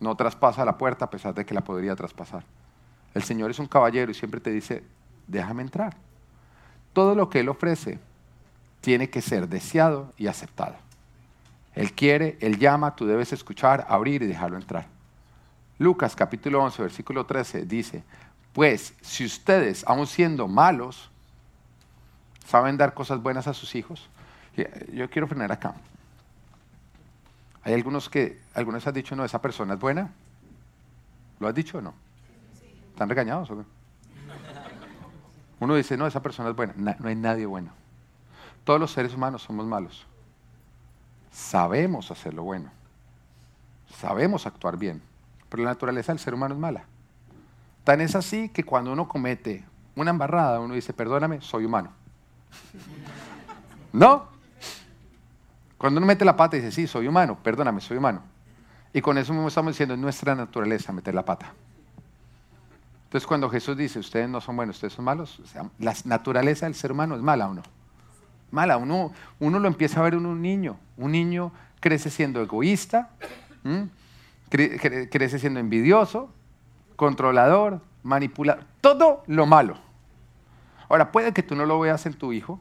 [0.00, 2.42] no traspasa la puerta a pesar de que la podría traspasar.
[3.14, 4.82] El Señor es un caballero y siempre te dice,
[5.26, 5.96] déjame entrar.
[6.92, 8.00] Todo lo que Él ofrece
[8.80, 10.76] tiene que ser deseado y aceptado.
[11.74, 14.86] Él quiere, Él llama, tú debes escuchar, abrir y dejarlo entrar.
[15.78, 18.02] Lucas capítulo 11, versículo 13 dice,
[18.54, 21.10] pues si ustedes, aun siendo malos,
[22.46, 24.08] saben dar cosas buenas a sus hijos,
[24.92, 25.74] Yo quiero frenar acá.
[27.62, 30.12] Hay algunos que, algunos han dicho, no, esa persona es buena.
[31.40, 31.92] ¿Lo has dicho o no?
[32.92, 33.64] ¿Están regañados o?
[35.60, 36.72] Uno dice, no, esa persona es buena.
[36.76, 37.72] no hay nadie bueno.
[38.64, 40.06] Todos los seres humanos somos malos.
[41.30, 42.70] Sabemos hacer lo bueno.
[43.98, 45.02] Sabemos actuar bien.
[45.48, 46.84] Pero la naturaleza del ser humano es mala.
[47.84, 51.92] Tan es así que cuando uno comete una embarrada, uno dice, perdóname, soy humano.
[53.92, 54.28] ¿No?
[55.78, 58.22] Cuando uno mete la pata y dice, sí, soy humano, perdóname, soy humano.
[58.92, 61.52] Y con eso mismo estamos diciendo, es nuestra naturaleza meter la pata.
[63.04, 65.40] Entonces cuando Jesús dice, ustedes no son buenos, ustedes son malos,
[65.78, 67.62] la naturaleza del ser humano es mala o no.
[68.50, 70.78] Mala, uno, uno lo empieza a ver en un niño.
[70.96, 73.10] Un niño crece siendo egoísta,
[74.48, 76.30] crece siendo envidioso,
[76.96, 79.76] controlador, manipulador, todo lo malo.
[80.88, 82.60] Ahora, puede que tú no lo veas en tu hijo,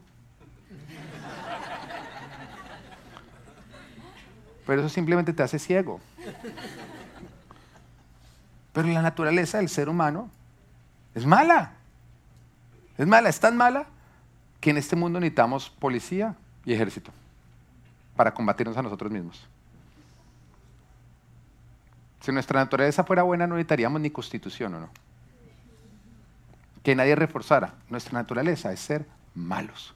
[4.66, 6.00] pero eso simplemente te hace ciego.
[8.74, 10.30] Pero la naturaleza del ser humano
[11.14, 11.74] es mala.
[12.98, 13.86] Es mala, es tan mala
[14.60, 17.12] que en este mundo necesitamos policía y ejército
[18.16, 19.48] para combatirnos a nosotros mismos.
[22.22, 24.90] Si nuestra naturaleza fuera buena, no necesitaríamos ni constitución o no.
[26.86, 27.74] Que nadie reforzara.
[27.90, 29.96] Nuestra naturaleza es ser malos.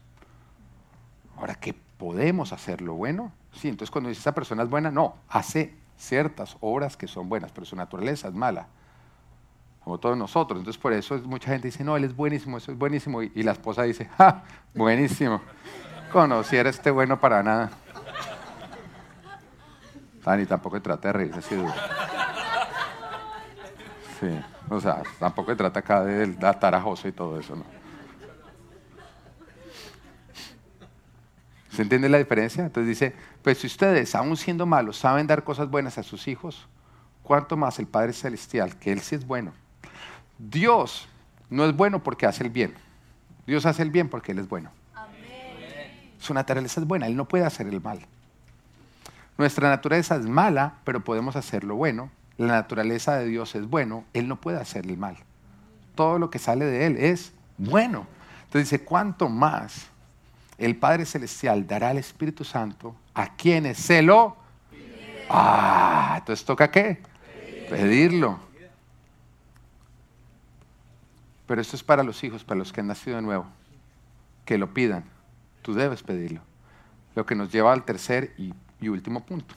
[1.38, 3.32] Ahora, ¿qué podemos hacer lo bueno?
[3.54, 7.52] Sí, entonces cuando dice esa persona es buena, no, hace ciertas obras que son buenas,
[7.52, 8.70] pero su naturaleza es mala.
[9.84, 10.58] Como todos nosotros.
[10.58, 13.22] Entonces por eso mucha gente dice, no, él es buenísimo, eso es buenísimo.
[13.22, 14.44] Y, la esposa dice, ¡ja!
[14.74, 15.42] Buenísimo.
[16.12, 17.70] Conociera este bueno para nada.
[20.26, 21.74] Dani, tampoco se trata de reírse así duro.
[24.20, 24.40] Sí,
[24.70, 27.66] o sea, tampoco se trata acá de tarajoso y todo eso, ¿no?
[31.72, 32.66] ¿Se entiende la diferencia?
[32.66, 36.68] Entonces dice, pues si ustedes, aún siendo malos, saben dar cosas buenas a sus hijos,
[37.24, 39.54] ¿cuánto más el Padre Celestial, que Él sí es bueno?
[40.38, 41.08] Dios
[41.50, 42.74] no es bueno porque hace el bien.
[43.48, 44.72] Dios hace el bien porque Él es bueno.
[46.20, 48.06] Su naturaleza es buena, Él no puede hacer el mal.
[49.38, 52.12] Nuestra naturaleza es mala, pero podemos hacer lo bueno.
[52.40, 55.18] La naturaleza de Dios es bueno, Él no puede hacer el mal.
[55.94, 58.08] Todo lo que sale de Él es bueno.
[58.46, 59.88] Entonces dice, ¿cuánto más
[60.58, 64.38] el Padre Celestial dará al Espíritu Santo a quienes se lo...
[65.30, 67.02] Ah, entonces toca qué?
[67.70, 68.40] Pedirlo.
[71.46, 73.46] Pero esto es para los hijos, para los que han nacido de nuevo.
[74.46, 75.04] Que lo pidan.
[75.62, 76.40] Tú debes pedirlo.
[77.16, 78.54] Lo que nos lleva al tercer y,
[78.88, 79.56] último punto.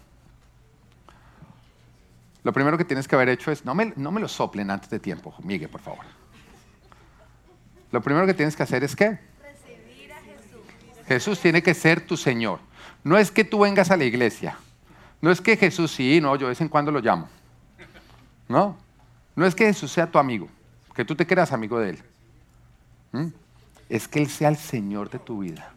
[2.44, 4.90] Lo primero que tienes que haber hecho es, no me, no me lo soplen antes
[4.90, 6.04] de tiempo, Miguel, por favor.
[7.92, 9.18] Lo primero que tienes que hacer es qué?
[11.06, 12.60] Jesús tiene que ser tu Señor.
[13.04, 14.56] No es que tú vengas a la iglesia.
[15.20, 17.28] No es que Jesús sí, no, yo de vez en cuando lo llamo.
[18.48, 18.76] No.
[19.36, 20.48] No es que Jesús sea tu amigo,
[20.94, 21.98] que tú te creas amigo de Él.
[23.12, 23.26] ¿Mm?
[23.88, 25.72] Es que Él sea el Señor de tu vida.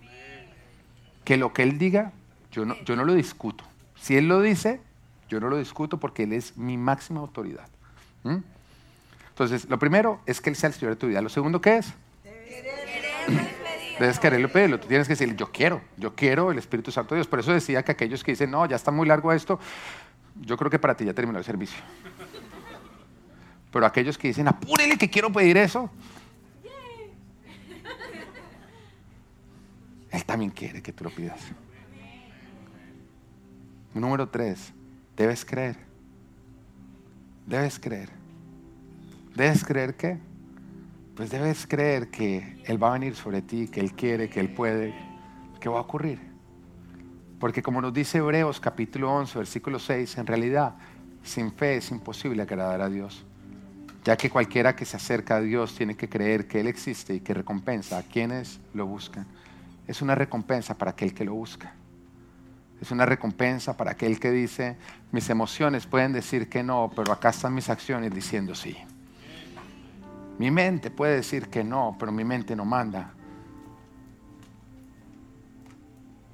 [1.23, 2.11] Que lo que Él diga,
[2.51, 3.63] yo no, yo no lo discuto.
[3.95, 4.81] Si Él lo dice,
[5.29, 7.67] yo no lo discuto porque Él es mi máxima autoridad.
[9.29, 11.21] Entonces, lo primero es que Él sea el Señor de tu vida.
[11.21, 11.93] Lo segundo, ¿qué es?
[13.99, 14.79] Debes quererlo pedirlo.
[14.79, 17.27] Tú tienes que decir, yo quiero, yo quiero el Espíritu Santo de Dios.
[17.27, 19.59] Por eso decía que aquellos que dicen, no, ya está muy largo esto,
[20.41, 21.79] yo creo que para ti ya terminó el servicio.
[23.71, 25.89] Pero aquellos que dicen, apúrele que quiero pedir eso,
[30.11, 31.39] Él también quiere que tú lo pidas.
[33.93, 34.73] Número tres,
[35.15, 35.77] debes creer.
[37.45, 38.09] Debes creer.
[39.35, 40.17] Debes creer que
[41.15, 44.53] pues debes creer que Él va a venir sobre ti, que Él quiere, que Él
[44.53, 44.93] puede,
[45.61, 46.19] que va a ocurrir.
[47.39, 50.75] Porque como nos dice Hebreos capítulo 11, versículo 6, en realidad
[51.23, 53.25] sin fe es imposible agradar a Dios,
[54.03, 57.21] ya que cualquiera que se acerca a Dios tiene que creer que Él existe y
[57.21, 59.25] que recompensa a quienes lo buscan.
[59.87, 61.73] Es una recompensa para aquel que lo busca.
[62.85, 64.77] Es una recompensa para aquel que dice,
[65.11, 68.77] mis emociones pueden decir que no, pero acá están mis acciones diciendo sí.
[70.37, 73.11] Mi mente puede decir que no, pero mi mente no manda.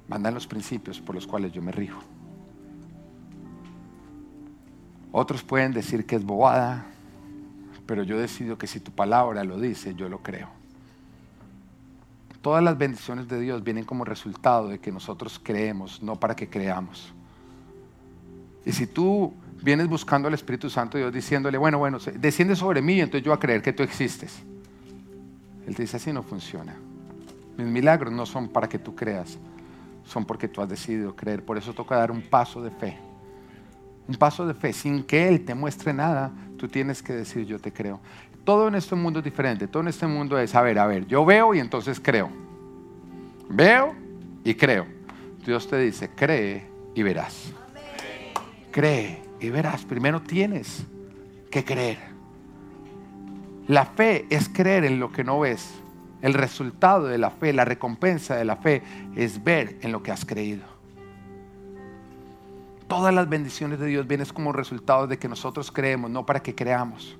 [0.08, 2.02] Mandan los principios por los cuales yo me rijo.
[5.10, 6.84] Otros pueden decir que es bobada,
[7.86, 10.61] pero yo decido que si tu palabra lo dice, yo lo creo.
[12.42, 16.48] Todas las bendiciones de Dios vienen como resultado de que nosotros creemos, no para que
[16.48, 17.14] creamos.
[18.64, 19.32] Y si tú
[19.62, 23.36] vienes buscando al Espíritu Santo Dios diciéndole, bueno, bueno, desciende sobre mí, entonces yo voy
[23.36, 24.42] a creer que tú existes.
[25.66, 26.74] Él te dice, así no funciona.
[27.56, 29.38] Mis milagros no son para que tú creas.
[30.04, 31.44] son porque tú has decidido creer.
[31.44, 32.98] Por eso toca dar un paso de fe.
[34.08, 34.72] Un paso de fe.
[34.72, 38.00] Sin que Él te muestre nada, tú tienes que decir yo te creo.
[38.44, 39.68] Todo en este mundo es diferente.
[39.68, 42.28] Todo en este mundo es, a ver, a ver, yo veo y entonces creo.
[43.48, 43.94] Veo
[44.44, 44.86] y creo.
[45.44, 47.52] Dios te dice, cree y verás.
[48.70, 49.84] Cree y verás.
[49.84, 50.84] Primero tienes
[51.50, 51.98] que creer.
[53.68, 55.70] La fe es creer en lo que no ves.
[56.20, 58.82] El resultado de la fe, la recompensa de la fe
[59.16, 60.64] es ver en lo que has creído.
[62.88, 66.54] Todas las bendiciones de Dios vienen como resultado de que nosotros creemos, no para que
[66.54, 67.16] creamos.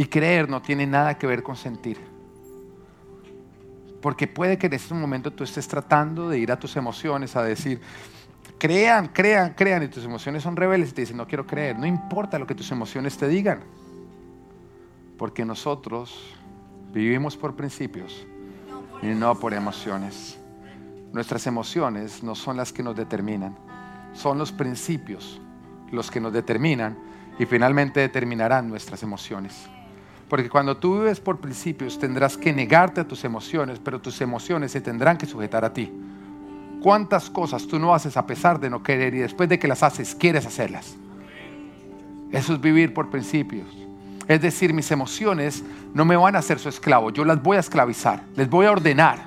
[0.00, 1.98] Y creer no tiene nada que ver con sentir.
[4.00, 7.42] Porque puede que en este momento tú estés tratando de ir a tus emociones a
[7.42, 7.82] decir,
[8.56, 11.78] crean, crean, crean, y tus emociones son rebeldes y te dicen, no quiero creer.
[11.78, 13.60] No importa lo que tus emociones te digan.
[15.18, 16.34] Porque nosotros
[16.94, 18.26] vivimos por principios
[19.02, 20.38] y no por emociones.
[21.12, 23.54] Nuestras emociones no son las que nos determinan,
[24.14, 25.42] son los principios
[25.92, 26.96] los que nos determinan
[27.38, 29.68] y finalmente determinarán nuestras emociones.
[30.30, 34.70] Porque cuando tú vives por principios tendrás que negarte a tus emociones, pero tus emociones
[34.70, 35.92] se tendrán que sujetar a ti.
[36.80, 39.82] ¿Cuántas cosas tú no haces a pesar de no querer y después de que las
[39.82, 40.96] haces quieres hacerlas?
[42.30, 43.66] Eso es vivir por principios.
[44.28, 47.60] Es decir, mis emociones no me van a hacer su esclavo, yo las voy a
[47.60, 49.18] esclavizar, les voy a ordenar.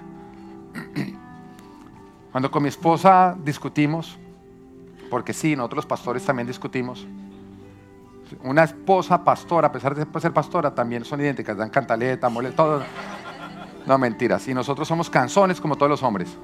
[2.32, 4.18] Cuando con mi esposa discutimos,
[5.10, 7.06] porque sí, nosotros los pastores también discutimos,
[8.44, 12.84] una esposa pastora, a pesar de ser pastora, también son idénticas, dan cantaleta, mole, todo.
[13.86, 14.48] No, mentiras.
[14.48, 16.38] Y nosotros somos canzones como todos los hombres.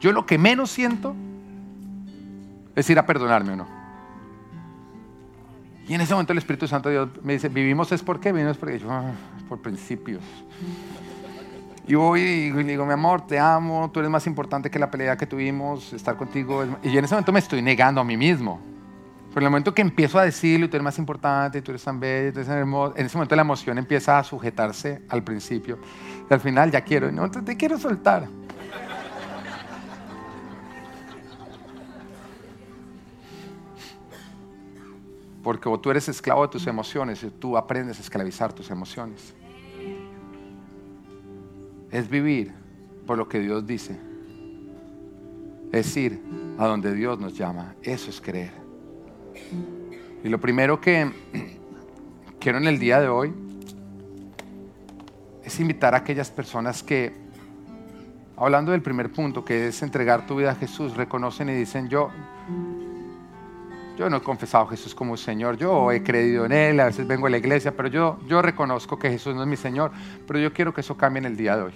[0.00, 1.14] Yo lo que menos siento
[2.74, 3.66] es ir a perdonarme no.
[5.86, 8.32] Y en ese momento el Espíritu Santo de Dios me dice, vivimos es por qué,
[8.32, 9.12] vivimos porque yo, ah,
[9.48, 10.22] por principios.
[11.86, 15.16] Y voy y digo, mi amor, te amo, tú eres más importante que la pelea
[15.16, 16.64] que tuvimos, estar contigo.
[16.84, 18.60] Y en ese momento me estoy negando a mí mismo.
[19.30, 22.00] Pero en el momento que empiezo a decirlo, tú eres más importante, tú eres tan
[22.00, 25.78] bello, tú eres tan hermoso, en ese momento la emoción empieza a sujetarse al principio.
[26.28, 28.26] Y al final ya quiero, no, te, te quiero soltar.
[35.44, 39.32] Porque tú eres esclavo de tus emociones y tú aprendes a esclavizar tus emociones.
[41.90, 42.52] Es vivir
[43.06, 43.98] por lo que Dios dice.
[45.72, 46.20] Es ir
[46.58, 47.74] a donde Dios nos llama.
[47.82, 48.59] Eso es creer.
[50.22, 51.10] Y lo primero que
[52.40, 53.32] quiero en el día de hoy
[55.44, 57.12] es invitar a aquellas personas que,
[58.36, 62.10] hablando del primer punto, que es entregar tu vida a Jesús, reconocen y dicen, yo,
[63.98, 67.06] yo no he confesado a Jesús como Señor, yo he creído en Él, a veces
[67.06, 69.92] vengo a la iglesia, pero yo, yo reconozco que Jesús no es mi Señor,
[70.26, 71.74] pero yo quiero que eso cambie en el día de hoy.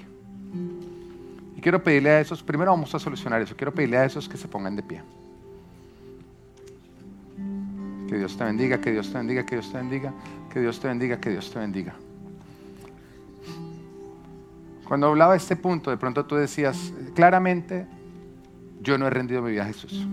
[1.56, 4.36] Y quiero pedirle a esos, primero vamos a solucionar eso, quiero pedirle a esos que
[4.36, 5.02] se pongan de pie.
[8.08, 10.12] Que Dios te bendiga, que Dios te bendiga, que Dios te bendiga,
[10.52, 11.94] que Dios te bendiga, que Dios te bendiga.
[14.86, 17.86] Cuando hablaba de este punto, de pronto tú decías, claramente,
[18.80, 20.06] yo no he rendido mi vida a Jesús.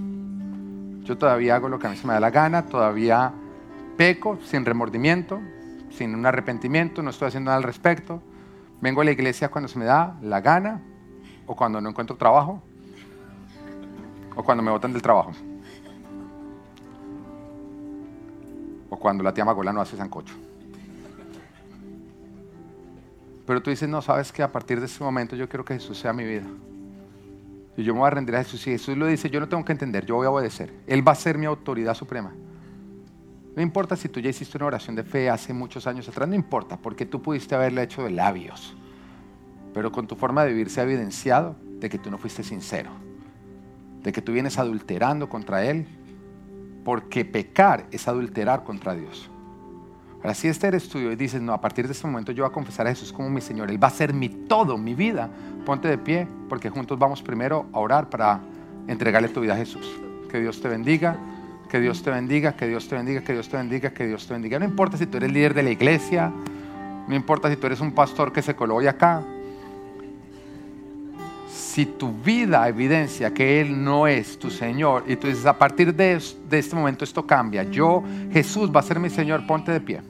[1.03, 3.33] Yo todavía hago lo que a mí se me da la gana, todavía
[3.97, 5.41] peco sin remordimiento,
[5.89, 8.21] sin un arrepentimiento, no estoy haciendo nada al respecto.
[8.79, 10.81] Vengo a la iglesia cuando se me da la gana
[11.45, 12.61] o cuando no encuentro trabajo
[14.35, 15.33] o cuando me botan del trabajo.
[18.91, 20.35] O cuando la tía Magola no hace sancocho.
[23.47, 25.97] Pero tú dices, no, sabes que a partir de ese momento yo quiero que Jesús
[25.97, 26.45] sea mi vida.
[27.77, 28.67] Y yo me voy a rendir a Jesús.
[28.67, 30.73] Y Jesús lo dice, yo no tengo que entender, yo voy a obedecer.
[30.87, 32.33] Él va a ser mi autoridad suprema.
[33.55, 36.35] No importa si tú ya hiciste una oración de fe hace muchos años atrás, no
[36.35, 38.75] importa, porque tú pudiste haberla hecho de labios.
[39.73, 42.91] Pero con tu forma de vivir se ha evidenciado de que tú no fuiste sincero,
[44.03, 45.87] de que tú vienes adulterando contra Él
[46.83, 49.29] porque pecar es adulterar contra Dios.
[50.17, 52.51] Ahora, si este eres tuyo y dices, no, a partir de este momento yo voy
[52.51, 55.29] a confesar a Jesús como mi Señor, Él va a ser mi todo, mi vida,
[55.65, 58.39] ponte de pie, porque juntos vamos primero a orar para
[58.87, 59.99] entregarle tu vida a Jesús.
[60.29, 61.17] Que Dios te bendiga,
[61.69, 64.33] que Dios te bendiga, que Dios te bendiga, que Dios te bendiga, que Dios te
[64.33, 64.59] bendiga.
[64.59, 66.31] No importa si tú eres líder de la iglesia,
[67.07, 69.23] no importa si tú eres un pastor que se coló hoy acá,
[71.71, 75.95] si tu vida evidencia que Él no es tu Señor y tú dices, a partir
[75.95, 80.01] de, este momento esto cambia, yo, Jesús va a ser mi Señor, ponte de pie.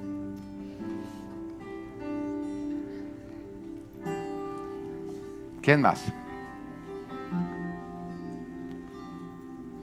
[5.62, 6.04] ¿Quién más?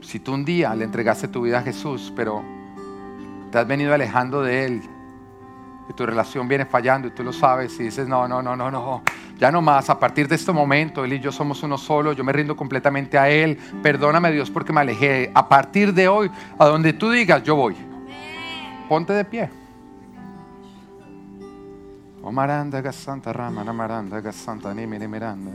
[0.00, 2.42] Si tú un día le entregaste tu vida a Jesús, pero
[3.52, 4.82] te has venido alejando de Él
[5.88, 8.68] y tu relación viene fallando y tú lo sabes y dices, no, no, no, no,
[8.68, 9.02] no,
[9.38, 12.24] Ya no más, a partir de este momento, Él y yo somos uno solo, yo
[12.24, 13.56] me rindo completamente a Él.
[13.82, 15.30] Perdóname Dios porque me alejé.
[15.32, 16.28] A partir de hoy,
[16.58, 17.76] a donde tú digas, yo voy.
[18.88, 19.48] Ponte de pie.
[22.20, 25.52] Oh Maranda, Santa Rama, Maranda, Santa Miranda.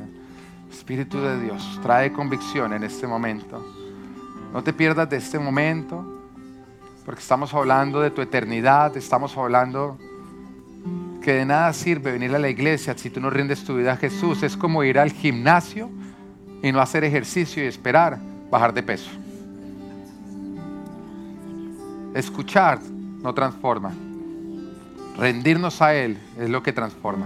[0.72, 3.64] Espíritu de Dios, trae convicción en este momento.
[4.54, 6.24] No te pierdas de este momento,
[7.06, 10.00] porque estamos hablando de tu eternidad, estamos hablando
[11.24, 13.98] que de nada sirve venir a la iglesia si tú no rindes tu vida a
[13.98, 14.44] Jesús.
[14.44, 15.90] Es como ir al gimnasio
[16.62, 18.20] y no hacer ejercicio y esperar
[18.52, 19.10] bajar de peso.
[22.14, 22.80] Escuchar
[23.22, 23.94] no transforma.
[25.18, 27.26] Rendirnos a Él es lo que transforma.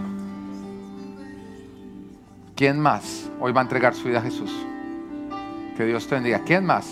[2.55, 4.51] ¿Quién más hoy va a entregar su vida a Jesús?
[5.75, 6.41] Que Dios te bendiga.
[6.45, 6.87] ¿Quién más?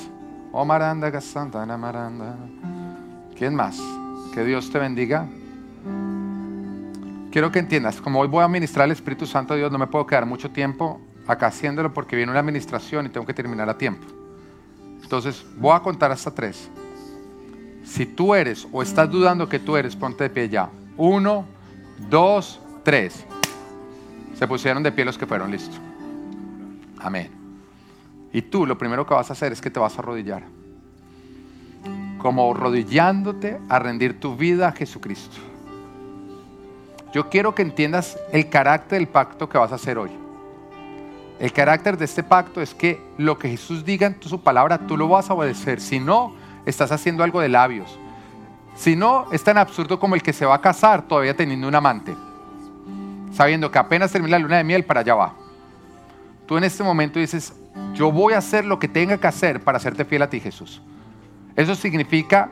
[0.51, 1.11] Oh Maranda,
[1.77, 2.35] Maranda.
[3.37, 3.79] ¿Quién más?
[4.33, 5.27] Que Dios te bendiga.
[7.35, 9.87] Quiero que entiendas, como hoy voy a ministrar al Espíritu Santo de Dios, no me
[9.87, 13.77] puedo quedar mucho tiempo acá haciéndolo porque viene una administración y tengo que terminar a
[13.77, 14.07] tiempo.
[15.03, 16.69] Entonces, voy a contar hasta tres.
[17.83, 20.69] Si tú eres o estás dudando que tú eres, ponte de pie ya.
[20.95, 21.45] Uno,
[22.09, 23.25] dos, tres.
[24.39, 25.75] Se pusieron de pie los que fueron, listo.
[26.99, 27.31] Amén.
[28.31, 30.43] Y tú lo primero que vas a hacer es que te vas a arrodillar.
[32.17, 35.35] Como arrodillándote a rendir tu vida a Jesucristo.
[37.15, 40.11] Yo quiero que entiendas el carácter del pacto que vas a hacer hoy.
[41.39, 44.97] El carácter de este pacto es que lo que Jesús diga en su palabra, tú
[44.97, 45.79] lo vas a obedecer.
[45.79, 46.35] Si no,
[46.65, 47.97] estás haciendo algo de labios.
[48.75, 51.75] Si no, es tan absurdo como el que se va a casar todavía teniendo un
[51.75, 52.13] amante,
[53.31, 55.33] sabiendo que apenas termina la luna de miel, para allá va.
[56.45, 57.53] Tú en este momento dices,
[57.93, 60.81] yo voy a hacer lo que tenga que hacer para hacerte fiel a ti, Jesús.
[61.55, 62.49] Eso significa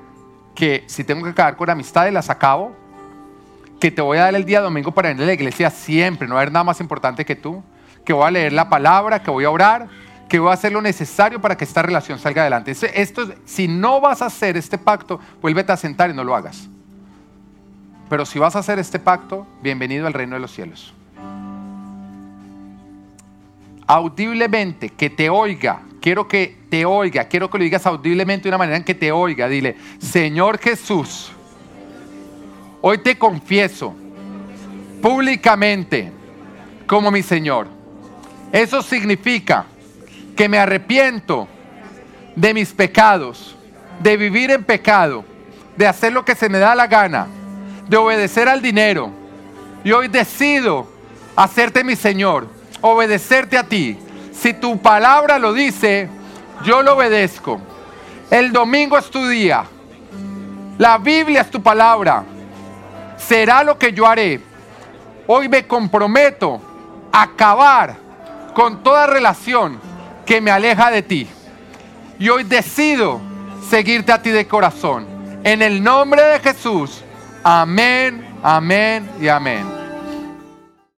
[0.56, 2.82] que si tengo que acabar con amistades, las acabo.
[3.80, 6.36] Que te voy a dar el día domingo para venir a la iglesia siempre, no
[6.36, 7.64] va a haber nada más importante que tú.
[8.06, 9.88] Que voy a leer la palabra, que voy a orar,
[10.28, 12.72] que voy a hacer lo necesario para que esta relación salga adelante.
[12.72, 16.70] Esto, si no vas a hacer este pacto, vuélvete a sentar y no lo hagas.
[18.10, 20.94] Pero si vas a hacer este pacto, bienvenido al reino de los cielos.
[23.88, 25.82] Audiblemente, que te oiga.
[26.02, 27.26] Quiero que te oiga.
[27.26, 29.48] Quiero que lo digas audiblemente de una manera en que te oiga.
[29.48, 31.32] Dile, Señor Jesús,
[32.86, 33.96] hoy te confieso
[35.02, 36.12] públicamente
[36.86, 37.68] como mi Señor.
[38.52, 39.66] Eso significa
[40.36, 41.48] que me arrepiento
[42.36, 43.56] de mis pecados,
[44.02, 45.24] de vivir en pecado,
[45.78, 47.28] de hacer lo que se me da la gana,
[47.88, 49.12] de obedecer al dinero.
[49.86, 50.86] Y hoy decido
[51.38, 52.50] hacerte mi Señor,
[52.82, 53.98] obedecerte a ti.
[54.34, 56.10] Si tu palabra lo dice,
[56.66, 57.62] yo lo obedezco.
[58.30, 59.64] El domingo es tu día.
[60.78, 62.26] La Biblia es tu palabra.
[63.28, 64.42] Será lo que yo haré.
[65.28, 66.62] Hoy me comprometo
[67.12, 67.96] a acabar
[68.54, 69.80] con toda relación
[70.26, 71.28] que me aleja de ti.
[72.20, 73.20] Y hoy decido
[73.70, 75.08] seguirte a ti de corazón.
[75.44, 77.04] En el nombre de Jesús.
[77.44, 79.83] Amén, amén y amén.